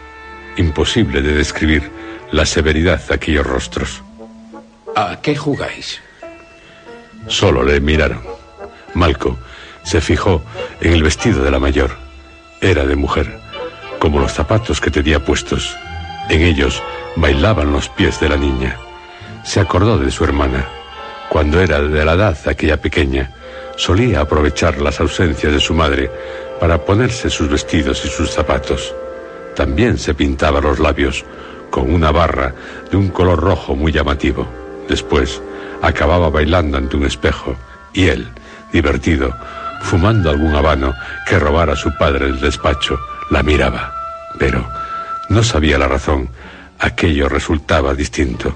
imposible 0.58 1.22
de 1.22 1.34
describir 1.34 1.92
la 2.32 2.46
severidad 2.46 3.06
de 3.08 3.16
aquellos 3.16 3.46
rostros. 3.46 4.04
¿A 4.96 5.20
qué 5.22 5.36
jugáis? 5.36 6.02
Solo 7.28 7.64
le 7.64 7.80
miraron. 7.80 8.22
Malco 8.94 9.38
se 9.84 10.02
fijó 10.02 10.42
en 10.82 10.94
el 10.94 11.04
vestido 11.04 11.44
de 11.44 11.52
la 11.52 11.60
mayor. 11.60 11.92
Era 12.62 12.86
de 12.86 12.96
mujer, 12.96 13.40
como 14.00 14.20
los 14.20 14.34
zapatos 14.34 14.80
que 14.80 14.92
tenía 14.92 15.24
puestos. 15.24 15.76
En 16.30 16.42
ellos 16.42 16.82
bailaban 17.16 17.72
los 17.72 17.90
pies 17.90 18.20
de 18.20 18.30
la 18.30 18.38
niña. 18.38 18.78
Se 19.44 19.60
acordó 19.60 19.98
de 19.98 20.12
su 20.12 20.24
hermana. 20.24 20.66
Cuando 21.30 21.60
era 21.60 21.82
de 21.82 22.06
la 22.06 22.14
edad 22.14 22.38
aquella 22.48 22.78
pequeña, 22.78 23.32
solía 23.76 24.22
aprovechar 24.22 24.80
las 24.80 25.00
ausencias 25.00 25.52
de 25.52 25.60
su 25.60 25.74
madre 25.74 26.10
para 26.60 26.84
ponerse 26.86 27.30
sus 27.30 27.50
vestidos 27.50 28.06
y 28.06 28.10
sus 28.10 28.32
zapatos. 28.32 28.94
También 29.56 29.98
se 29.98 30.14
pintaba 30.14 30.62
los 30.62 30.80
labios 30.80 31.26
con 31.70 31.94
una 31.94 32.12
barra 32.12 32.54
de 32.90 32.98
un 32.98 33.10
color 33.10 33.40
rojo 33.40 33.76
muy 33.76 33.92
llamativo. 33.92 34.48
Después 34.88 35.42
acababa 35.82 36.30
bailando 36.30 36.78
ante 36.78 36.98
un 36.98 37.06
espejo 37.06 37.56
y 37.94 38.08
él, 38.08 38.28
divertido, 38.72 39.34
fumando 39.82 40.30
algún 40.30 40.56
habano 40.56 40.94
que 41.28 41.40
robara 41.40 41.74
a 41.74 41.78
su 41.78 41.96
padre 41.98 42.28
el 42.28 42.40
despacho, 42.40 43.00
la 43.30 43.44
miraba. 43.44 43.94
Pero 44.40 44.66
no 45.30 45.44
sabía 45.44 45.78
la 45.78 45.88
razón. 45.88 46.30
Aquello 46.80 47.30
resultaba 47.30 47.94
distinto. 47.94 48.56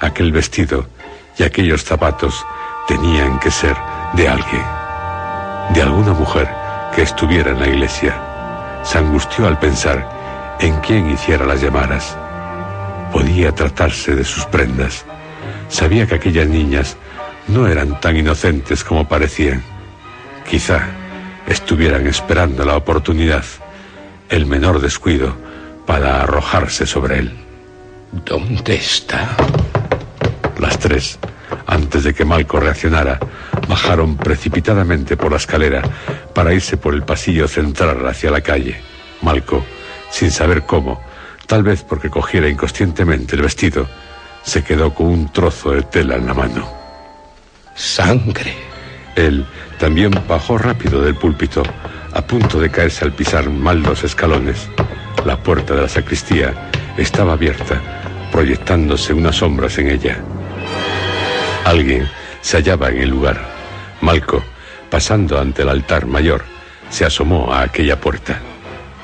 Aquel 0.00 0.32
vestido 0.32 0.86
y 1.38 1.42
aquellos 1.42 1.84
zapatos 1.84 2.44
tenían 2.86 3.38
que 3.40 3.50
ser 3.50 3.76
de 4.14 4.28
alguien, 4.28 4.62
de 5.74 5.82
alguna 5.82 6.12
mujer 6.12 6.48
que 6.94 7.02
estuviera 7.02 7.50
en 7.50 7.60
la 7.60 7.68
iglesia. 7.68 8.16
Se 8.82 8.98
angustió 8.98 9.46
al 9.46 9.58
pensar 9.58 10.56
en 10.60 10.74
quién 10.80 11.10
hiciera 11.10 11.44
las 11.44 11.60
llamadas. 11.60 12.16
Podía 13.12 13.52
tratarse 13.52 14.14
de 14.14 14.24
sus 14.24 14.44
prendas. 14.46 15.04
Sabía 15.68 16.06
que 16.06 16.16
aquellas 16.16 16.48
niñas 16.48 16.96
no 17.48 17.66
eran 17.66 18.00
tan 18.00 18.16
inocentes 18.16 18.84
como 18.84 19.08
parecían. 19.08 19.62
Quizá 20.48 20.80
estuvieran 21.46 22.06
esperando 22.06 22.64
la 22.64 22.76
oportunidad, 22.76 23.44
el 24.28 24.46
menor 24.46 24.80
descuido, 24.80 25.34
para 25.86 26.22
arrojarse 26.22 26.86
sobre 26.86 27.18
él. 27.18 27.32
¿Dónde 28.24 28.74
está? 28.74 29.36
Las 30.58 30.78
tres 30.78 31.18
antes 31.68 32.02
de 32.02 32.14
que 32.14 32.24
Malco 32.24 32.58
reaccionara, 32.58 33.20
bajaron 33.68 34.16
precipitadamente 34.16 35.18
por 35.18 35.30
la 35.30 35.36
escalera 35.36 35.82
para 36.34 36.54
irse 36.54 36.78
por 36.78 36.94
el 36.94 37.02
pasillo 37.02 37.46
central 37.46 38.06
hacia 38.08 38.30
la 38.30 38.40
calle. 38.40 38.80
Malco, 39.20 39.64
sin 40.10 40.30
saber 40.30 40.62
cómo, 40.62 41.00
tal 41.46 41.62
vez 41.62 41.82
porque 41.82 42.08
cogiera 42.08 42.48
inconscientemente 42.48 43.36
el 43.36 43.42
vestido, 43.42 43.86
se 44.42 44.64
quedó 44.64 44.94
con 44.94 45.08
un 45.08 45.30
trozo 45.30 45.72
de 45.72 45.82
tela 45.82 46.16
en 46.16 46.26
la 46.26 46.34
mano. 46.34 46.66
Sangre. 47.74 48.56
Él 49.14 49.46
también 49.78 50.12
bajó 50.26 50.56
rápido 50.56 51.02
del 51.02 51.16
púlpito, 51.16 51.62
a 52.14 52.22
punto 52.22 52.58
de 52.58 52.70
caerse 52.70 53.04
al 53.04 53.12
pisar 53.12 53.50
mal 53.50 53.82
los 53.82 54.04
escalones. 54.04 54.70
La 55.26 55.36
puerta 55.42 55.74
de 55.74 55.82
la 55.82 55.88
sacristía 55.88 56.70
estaba 56.96 57.34
abierta, 57.34 57.78
proyectándose 58.32 59.12
unas 59.12 59.36
sombras 59.36 59.76
en 59.78 59.88
ella. 59.88 60.18
Alguien 61.68 62.08
se 62.40 62.56
hallaba 62.56 62.88
en 62.88 63.02
el 63.02 63.10
lugar. 63.10 63.38
Malco, 64.00 64.42
pasando 64.88 65.38
ante 65.38 65.60
el 65.60 65.68
altar 65.68 66.06
mayor, 66.06 66.42
se 66.88 67.04
asomó 67.04 67.52
a 67.52 67.60
aquella 67.60 68.00
puerta. 68.00 68.40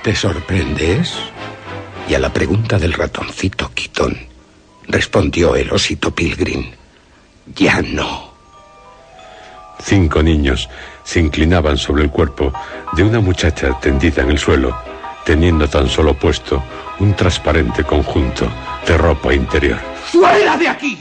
¿Te 0.02 0.16
sorprendes? 0.16 1.12
Y 2.08 2.14
a 2.14 2.18
la 2.18 2.32
pregunta 2.32 2.78
del 2.78 2.94
ratoncito 2.94 3.70
Quitón, 3.74 4.16
respondió 4.88 5.54
el 5.56 5.70
osito 5.72 6.14
Pilgrim. 6.14 6.70
Ya 7.54 7.82
no. 7.82 8.32
Cinco 9.80 10.22
niños 10.22 10.70
se 11.02 11.20
inclinaban 11.20 11.76
sobre 11.76 12.04
el 12.04 12.10
cuerpo 12.10 12.50
de 12.92 13.02
una 13.02 13.20
muchacha 13.20 13.78
tendida 13.78 14.22
en 14.22 14.30
el 14.30 14.38
suelo, 14.38 14.74
teniendo 15.26 15.68
tan 15.68 15.86
solo 15.90 16.14
puesto 16.14 16.64
un 16.98 17.12
transparente 17.14 17.84
conjunto 17.84 18.50
de 18.86 18.96
ropa 18.96 19.34
interior. 19.34 19.78
¡Fuera 20.10 20.56
de 20.56 20.68
aquí! 20.68 20.98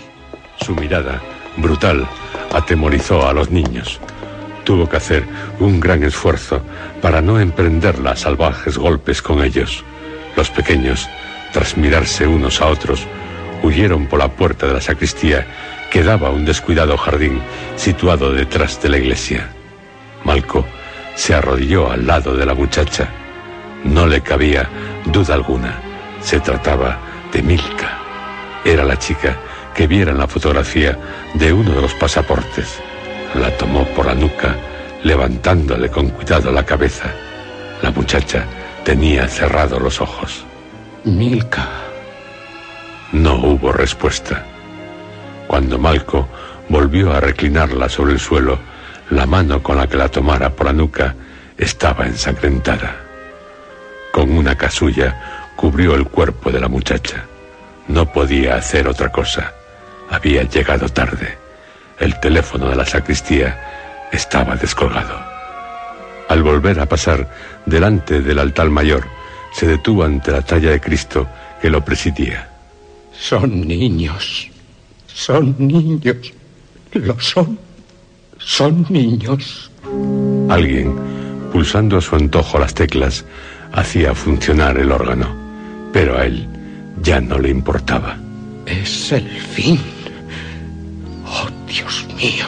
Su 0.59 0.75
mirada, 0.75 1.21
brutal, 1.57 2.07
atemorizó 2.53 3.27
a 3.27 3.33
los 3.33 3.49
niños. 3.51 3.99
Tuvo 4.63 4.87
que 4.87 4.97
hacer 4.97 5.25
un 5.59 5.79
gran 5.79 6.03
esfuerzo 6.03 6.61
para 7.01 7.21
no 7.21 7.39
emprender 7.39 7.99
las 7.99 8.21
salvajes 8.21 8.77
golpes 8.77 9.21
con 9.21 9.43
ellos. 9.43 9.83
Los 10.35 10.49
pequeños, 10.49 11.09
tras 11.51 11.77
mirarse 11.77 12.25
unos 12.27 12.61
a 12.61 12.67
otros, 12.67 13.05
huyeron 13.61 14.07
por 14.07 14.19
la 14.19 14.29
puerta 14.29 14.67
de 14.67 14.73
la 14.73 14.81
sacristía 14.81 15.45
que 15.91 16.03
daba 16.03 16.29
a 16.29 16.31
un 16.31 16.45
descuidado 16.45 16.97
jardín 16.97 17.41
situado 17.75 18.31
detrás 18.31 18.81
de 18.81 18.89
la 18.89 18.97
iglesia. 18.97 19.49
Malco 20.23 20.65
se 21.15 21.35
arrodilló 21.35 21.91
al 21.91 22.07
lado 22.07 22.35
de 22.35 22.45
la 22.45 22.53
muchacha. 22.53 23.09
No 23.83 24.07
le 24.07 24.21
cabía 24.21 24.69
duda 25.05 25.35
alguna. 25.35 25.79
Se 26.21 26.39
trataba 26.39 26.97
de 27.31 27.41
Milka. 27.41 27.99
Era 28.63 28.83
la 28.85 28.97
chica 28.97 29.37
que 29.73 29.87
viera 29.87 30.11
en 30.11 30.17
la 30.17 30.27
fotografía 30.27 30.97
de 31.33 31.51
uno 31.51 31.71
de 31.71 31.81
los 31.81 31.93
pasaportes. 31.95 32.79
La 33.35 33.49
tomó 33.57 33.85
por 33.89 34.05
la 34.05 34.13
nuca, 34.13 34.55
levantándole 35.03 35.89
con 35.89 36.09
cuidado 36.09 36.51
la 36.51 36.65
cabeza. 36.65 37.11
La 37.81 37.91
muchacha 37.91 38.45
tenía 38.83 39.27
cerrados 39.27 39.81
los 39.81 39.99
ojos. 40.01 40.45
Milka. 41.03 41.67
No 43.11 43.35
hubo 43.35 43.71
respuesta. 43.71 44.45
Cuando 45.47 45.77
Malco 45.77 46.27
volvió 46.69 47.11
a 47.11 47.19
reclinarla 47.19 47.89
sobre 47.89 48.13
el 48.13 48.19
suelo, 48.19 48.59
la 49.09 49.25
mano 49.25 49.61
con 49.61 49.77
la 49.77 49.87
que 49.87 49.97
la 49.97 50.09
tomara 50.09 50.49
por 50.51 50.67
la 50.67 50.73
nuca 50.73 51.15
estaba 51.57 52.05
ensangrentada. 52.05 52.95
Con 54.11 54.31
una 54.31 54.55
casulla 54.55 55.51
cubrió 55.55 55.95
el 55.95 56.05
cuerpo 56.05 56.51
de 56.51 56.59
la 56.59 56.67
muchacha. 56.67 57.25
No 57.87 58.11
podía 58.11 58.55
hacer 58.55 58.87
otra 58.87 59.11
cosa. 59.11 59.53
Había 60.09 60.43
llegado 60.43 60.89
tarde. 60.89 61.37
El 61.99 62.19
teléfono 62.19 62.69
de 62.69 62.75
la 62.75 62.85
sacristía 62.85 64.07
estaba 64.11 64.55
descolgado. 64.55 65.19
Al 66.29 66.43
volver 66.43 66.79
a 66.79 66.85
pasar 66.87 67.29
delante 67.65 68.21
del 68.21 68.39
altar 68.39 68.69
mayor, 68.69 69.05
se 69.53 69.67
detuvo 69.67 70.03
ante 70.03 70.31
la 70.31 70.41
talla 70.41 70.71
de 70.71 70.81
Cristo 70.81 71.27
que 71.61 71.69
lo 71.69 71.83
presidía. 71.83 72.49
Son 73.13 73.67
niños. 73.67 74.49
Son 75.07 75.55
niños. 75.59 76.33
Lo 76.93 77.19
son. 77.19 77.59
Son 78.39 78.85
niños. 78.89 79.71
Alguien, 80.49 80.95
pulsando 81.51 81.97
a 81.97 82.01
su 82.01 82.15
antojo 82.15 82.59
las 82.59 82.73
teclas, 82.73 83.25
hacía 83.71 84.13
funcionar 84.13 84.77
el 84.77 84.91
órgano, 84.91 85.35
pero 85.91 86.17
a 86.17 86.25
él 86.25 86.47
ya 87.01 87.21
no 87.21 87.39
le 87.39 87.49
importaba. 87.49 88.17
Es 88.65 89.11
el 89.11 89.29
fin. 89.29 89.79
Oh, 91.25 91.47
Dios 91.67 92.05
mío. 92.15 92.47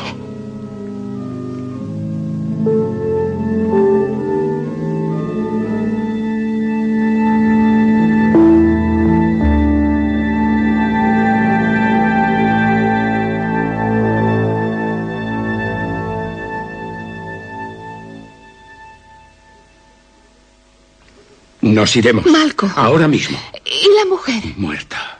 Nos 21.62 21.96
iremos. 21.96 22.26
Malco. 22.28 22.72
Ahora 22.76 23.08
mismo. 23.08 23.38
¿Y 23.66 23.88
la 23.98 24.06
mujer? 24.06 24.42
Muerta. 24.56 25.15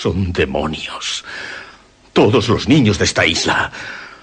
Son 0.00 0.32
demonios. 0.32 1.24
Todos 2.12 2.48
los 2.48 2.68
niños 2.68 2.98
de 2.98 3.04
esta 3.04 3.26
isla. 3.26 3.72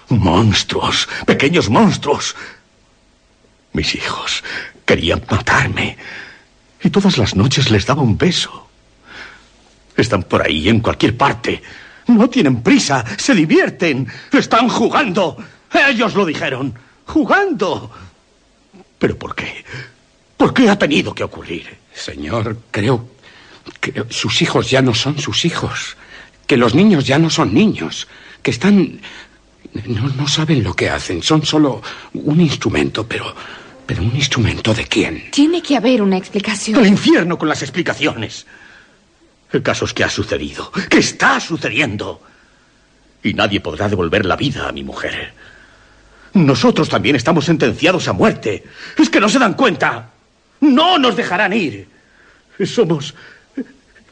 Monstruos. 0.07 1.09
Pequeños 1.26 1.69
monstruos. 1.69 2.34
Mis 3.73 3.93
hijos 3.93 4.41
querían 4.86 5.21
matarme. 5.30 5.97
Y 6.82 6.89
todas 6.89 7.17
las 7.17 7.36
noches 7.36 7.71
les 7.71 7.86
daba 7.86 8.03
un 8.03 8.17
beso. 8.17 8.69
Están 9.97 10.23
por 10.23 10.43
ahí, 10.43 10.69
en 10.69 10.80
cualquier 10.80 11.17
parte. 11.17 11.61
No 12.07 12.30
tienen 12.30 12.61
prisa, 12.61 13.03
se 13.17 13.34
divierten, 13.34 14.07
están 14.32 14.69
jugando. 14.69 15.36
Ellos 15.73 16.15
lo 16.15 16.26
dijeron. 16.26 16.73
Jugando. 17.05 17.91
¿Pero 18.97 19.17
por 19.17 19.36
qué? 19.36 19.65
¿Por 20.38 20.53
qué 20.53 20.69
ha 20.69 20.80
tenido 20.80 21.13
que 21.13 21.23
ocurrir? 21.26 21.78
Señor, 21.93 22.59
creo 22.71 23.14
que 23.80 24.05
sus 24.09 24.41
hijos 24.41 24.70
ya 24.70 24.82
no 24.82 24.93
son 24.93 25.18
sus 25.20 25.45
hijos. 25.45 25.97
Que 26.47 26.57
los 26.57 26.76
niños 26.76 27.05
ya 27.05 27.20
no 27.20 27.30
son 27.30 27.53
niños. 27.53 28.07
Que 28.41 28.51
están... 28.51 28.99
No, 29.86 30.07
no 30.09 30.28
saben 30.28 30.63
lo 30.63 30.74
que 30.74 30.89
hacen. 30.89 31.22
Son 31.24 31.45
solo 31.45 31.82
un 32.13 32.41
instrumento, 32.41 33.07
pero... 33.07 33.36
¿Pero 33.86 34.01
un 34.01 34.16
instrumento 34.16 34.74
de 34.74 34.86
quién? 34.86 35.30
Tiene 35.30 35.61
que 35.61 35.78
haber 35.78 36.01
una 36.01 36.18
explicación. 36.18 36.80
Al 36.80 36.88
infierno 36.88 37.38
con 37.38 37.47
las 37.47 37.61
explicaciones. 37.61 38.47
El 39.51 39.61
caso 39.61 39.86
es 39.86 39.93
que 39.93 40.03
ha 40.03 40.09
sucedido, 40.09 40.72
que 40.89 40.97
está 40.97 41.39
sucediendo. 41.39 42.20
Y 43.22 43.36
nadie 43.36 43.59
podrá 43.59 43.88
devolver 43.88 44.26
la 44.26 44.36
vida 44.36 44.68
a 44.68 44.72
mi 44.72 44.84
mujer. 44.84 45.34
Nosotros 46.34 46.89
también 46.89 47.16
estamos 47.16 47.45
sentenciados 47.45 48.07
a 48.07 48.13
muerte. 48.13 48.63
Es 48.97 49.09
que 49.09 49.20
no 49.20 49.30
se 49.30 49.39
dan 49.39 49.53
cuenta. 49.53 50.09
No 50.61 50.97
nos 50.97 51.16
dejarán 51.16 51.53
ir. 51.53 51.88
Somos... 52.66 53.13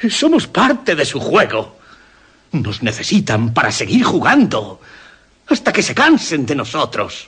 Somos 0.10 0.48
parte 0.48 0.96
de 0.96 1.06
su 1.06 1.20
juego. 1.20 1.80
Nos 2.52 2.84
necesitan 2.84 3.54
para 3.54 3.72
seguir 3.72 4.04
jugando. 4.04 4.82
Hasta 5.48 5.74
que 5.74 5.84
se 5.84 5.96
cansen 5.96 6.46
de 6.46 6.56
nosotros. 6.56 7.28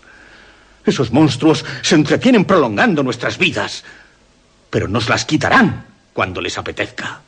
Esos 0.86 1.12
monstruos 1.12 1.66
se 1.82 1.96
entretienen 1.96 2.46
prolongando 2.46 3.04
nuestras 3.04 3.38
vidas. 3.38 3.84
Pero 4.70 4.88
nos 4.88 5.10
las 5.10 5.26
quitarán 5.26 5.86
cuando 6.14 6.42
les 6.42 6.58
apetezca. 6.58 7.22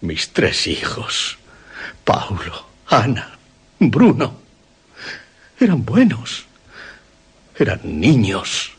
Mis 0.00 0.32
tres 0.32 0.66
hijos, 0.66 1.38
Paulo, 2.04 2.66
Ana, 2.86 3.36
Bruno, 3.80 4.34
eran 5.58 5.84
buenos. 5.84 6.46
Eran 7.58 7.80
niños. 7.82 8.70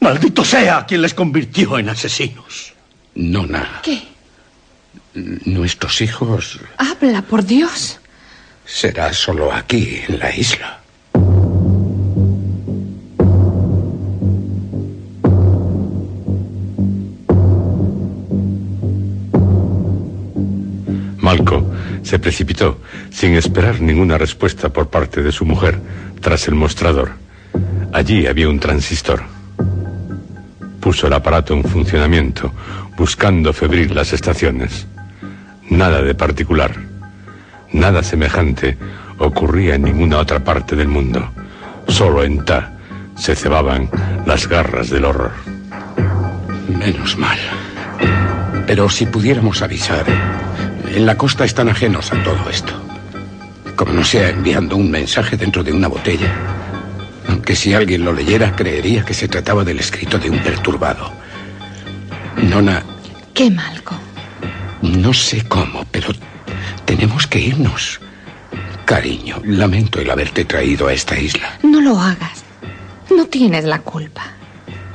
Maldito 0.00 0.44
sea 0.44 0.84
quien 0.84 1.00
les 1.00 1.14
convirtió 1.14 1.78
en 1.78 1.88
asesinos. 1.88 2.73
Nona. 3.14 3.80
¿Qué? 3.82 4.02
Nuestros 5.44 6.00
hijos 6.00 6.58
Habla, 6.76 7.22
por 7.22 7.44
Dios. 7.44 8.00
será 8.66 9.12
solo 9.12 9.52
aquí, 9.52 10.02
en 10.08 10.18
la 10.18 10.34
isla. 10.34 10.80
Malco 21.18 21.64
se 22.02 22.18
precipitó, 22.18 22.78
sin 23.10 23.34
esperar 23.34 23.80
ninguna 23.80 24.18
respuesta 24.18 24.68
por 24.68 24.88
parte 24.90 25.22
de 25.22 25.32
su 25.32 25.44
mujer, 25.46 25.78
tras 26.20 26.48
el 26.48 26.54
mostrador. 26.54 27.12
Allí 27.92 28.26
había 28.26 28.48
un 28.48 28.60
transistor. 28.60 29.22
Puso 30.80 31.06
el 31.06 31.14
aparato 31.14 31.54
en 31.54 31.64
funcionamiento, 31.64 32.52
buscando 32.96 33.52
febril 33.52 33.94
las 33.94 34.12
estaciones. 34.12 34.86
Nada 35.70 36.02
de 36.02 36.14
particular. 36.14 36.74
Nada 37.72 38.02
semejante 38.02 38.76
ocurría 39.18 39.74
en 39.74 39.82
ninguna 39.82 40.18
otra 40.18 40.40
parte 40.40 40.76
del 40.76 40.88
mundo. 40.88 41.28
Solo 41.88 42.22
en 42.22 42.44
Ta 42.44 42.72
se 43.16 43.34
cebaban 43.34 43.90
las 44.26 44.48
garras 44.48 44.90
del 44.90 45.04
horror. 45.04 45.32
Menos 46.68 47.16
mal. 47.16 47.38
Pero 48.66 48.88
si 48.88 49.06
pudiéramos 49.06 49.62
avisar, 49.62 50.04
en 50.88 51.06
la 51.06 51.16
costa 51.16 51.44
están 51.44 51.68
ajenos 51.68 52.12
a 52.12 52.22
todo 52.22 52.48
esto. 52.50 52.72
Como 53.76 53.92
no 53.92 54.04
sea 54.04 54.30
enviando 54.30 54.76
un 54.76 54.90
mensaje 54.90 55.36
dentro 55.36 55.62
de 55.62 55.72
una 55.72 55.88
botella. 55.88 56.32
Aunque 57.28 57.56
si 57.56 57.74
alguien 57.74 58.04
lo 58.04 58.12
leyera, 58.12 58.54
creería 58.54 59.04
que 59.04 59.14
se 59.14 59.28
trataba 59.28 59.64
del 59.64 59.80
escrito 59.80 60.18
de 60.18 60.30
un 60.30 60.38
perturbado. 60.38 61.23
Nona. 62.44 62.84
¿Qué, 63.32 63.50
Malco? 63.50 63.96
No 64.82 65.12
sé 65.14 65.42
cómo, 65.48 65.84
pero 65.90 66.08
tenemos 66.84 67.26
que 67.26 67.40
irnos. 67.40 68.00
Cariño, 68.84 69.40
lamento 69.44 70.00
el 70.00 70.10
haberte 70.10 70.44
traído 70.44 70.86
a 70.88 70.92
esta 70.92 71.18
isla. 71.18 71.58
No 71.62 71.80
lo 71.80 71.98
hagas. 71.98 72.44
No 73.10 73.26
tienes 73.26 73.64
la 73.64 73.80
culpa. 73.80 74.24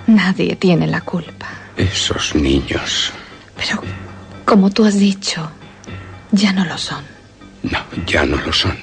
Nadie 0.07 0.55
tiene 0.55 0.87
la 0.87 1.01
culpa. 1.01 1.47
Esos 1.75 2.35
niños. 2.35 3.11
Pero, 3.57 3.81
como 4.45 4.69
tú 4.69 4.85
has 4.85 4.99
dicho, 4.99 5.49
ya 6.31 6.53
no 6.53 6.65
lo 6.65 6.77
son. 6.77 7.03
No, 7.63 7.79
ya 8.05 8.25
no 8.25 8.37
lo 8.37 8.53
son. 8.53 8.77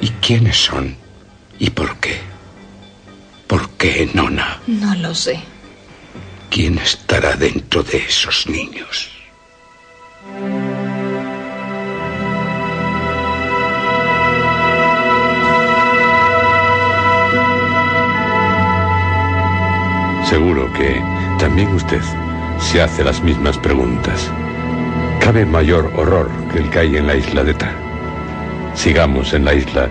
¿Y 0.00 0.08
quiénes 0.20 0.56
son? 0.56 0.96
¿Y 1.58 1.70
por 1.70 1.96
qué? 1.98 2.18
¿Por 3.46 3.68
qué, 3.70 4.10
Nona? 4.14 4.60
No 4.66 4.94
lo 4.96 5.14
sé. 5.14 5.51
¿Quién 6.52 6.76
estará 6.76 7.34
dentro 7.34 7.82
de 7.82 7.96
esos 7.96 8.46
niños? 8.46 9.10
Seguro 20.28 20.70
que 20.74 21.02
también 21.38 21.68
usted 21.68 22.02
se 22.58 22.82
hace 22.82 23.02
las 23.02 23.22
mismas 23.22 23.56
preguntas. 23.56 24.30
¿Cabe 25.22 25.46
mayor 25.46 25.90
horror 25.96 26.30
que 26.52 26.58
el 26.58 26.68
que 26.68 26.80
hay 26.80 26.96
en 26.98 27.06
la 27.06 27.14
isla 27.14 27.44
de 27.44 27.54
Ta? 27.54 27.72
Sigamos 28.74 29.32
en 29.32 29.46
la 29.46 29.54
isla 29.54 29.88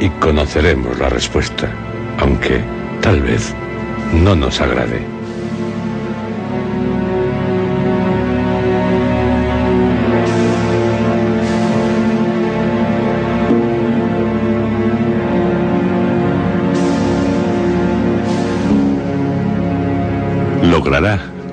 y 0.00 0.08
conoceremos 0.18 0.98
la 0.98 1.08
respuesta, 1.10 1.70
aunque 2.18 2.60
tal 3.02 3.22
vez 3.22 3.54
no 4.12 4.34
nos 4.34 4.60
agrade. 4.60 5.11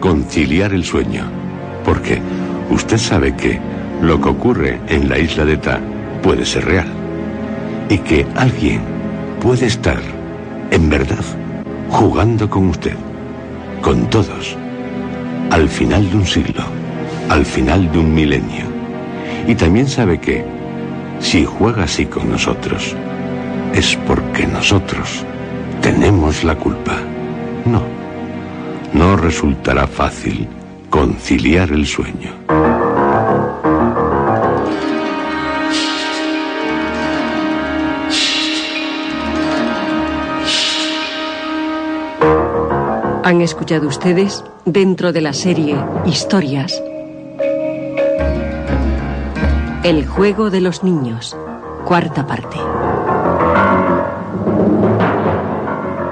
Conciliar 0.09 0.73
el 0.73 0.83
sueño, 0.83 1.25
porque 1.85 2.19
usted 2.71 2.97
sabe 2.97 3.35
que 3.35 3.59
lo 4.01 4.19
que 4.19 4.29
ocurre 4.29 4.79
en 4.87 5.07
la 5.07 5.19
isla 5.19 5.45
de 5.45 5.55
Ta 5.57 5.79
puede 6.23 6.47
ser 6.47 6.65
real. 6.65 6.87
Y 7.89 7.99
que 7.99 8.25
alguien 8.35 8.81
puede 9.39 9.67
estar, 9.67 10.01
en 10.71 10.89
verdad, 10.89 11.23
jugando 11.91 12.49
con 12.49 12.69
usted, 12.69 12.95
con 13.83 14.09
todos, 14.09 14.57
al 15.51 15.69
final 15.69 16.09
de 16.09 16.17
un 16.17 16.25
siglo, 16.25 16.63
al 17.29 17.45
final 17.45 17.91
de 17.91 17.99
un 17.99 18.11
milenio. 18.11 18.65
Y 19.47 19.53
también 19.53 19.87
sabe 19.87 20.19
que, 20.19 20.43
si 21.19 21.45
juega 21.45 21.83
así 21.83 22.07
con 22.07 22.31
nosotros, 22.31 22.95
es 23.75 23.95
porque 24.07 24.47
nosotros 24.47 25.23
tenemos 25.83 26.43
la 26.43 26.55
culpa. 26.55 26.97
No, 27.65 27.98
no 28.93 29.15
resultará 29.15 29.87
fácil 29.87 30.47
conciliar 30.89 31.71
el 31.71 31.85
sueño. 31.85 32.33
Han 43.23 43.41
escuchado 43.41 43.87
ustedes, 43.87 44.43
dentro 44.65 45.13
de 45.13 45.21
la 45.21 45.33
serie 45.33 45.75
Historias, 46.05 46.81
El 49.83 50.07
juego 50.07 50.49
de 50.49 50.61
los 50.61 50.83
niños, 50.83 51.37
cuarta 51.85 52.25
parte. 52.25 52.57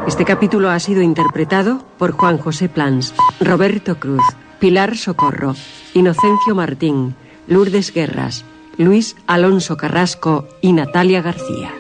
Este 0.08 0.24
capítulo 0.24 0.70
ha 0.70 0.80
sido 0.80 1.02
interpretado 1.02 1.84
por 1.98 2.14
Juan 2.14 2.38
José 2.38 2.70
Plans, 2.70 3.14
Roberto 3.42 4.00
Cruz, 4.00 4.24
Pilar 4.58 4.96
Socorro, 4.96 5.54
Inocencio 5.94 6.56
Martín, 6.56 7.14
Lourdes 7.48 7.94
Guerras, 7.94 8.46
Luis 8.78 9.18
Alonso 9.28 9.76
Carrasco 9.76 10.48
y 10.62 10.72
Natalia 10.72 11.22
García. 11.22 11.74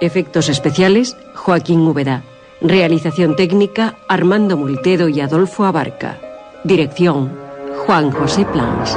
Efectos 0.00 0.48
especiales, 0.48 1.16
Joaquín 1.34 1.80
Úbeda. 1.80 2.22
Realización 2.60 3.34
técnica, 3.34 3.96
Armando 4.06 4.56
Multedo 4.56 5.08
y 5.08 5.20
Adolfo 5.20 5.64
Abarca. 5.64 6.20
Dirección, 6.62 7.32
Juan 7.84 8.12
José 8.12 8.44
Plans. 8.44 8.96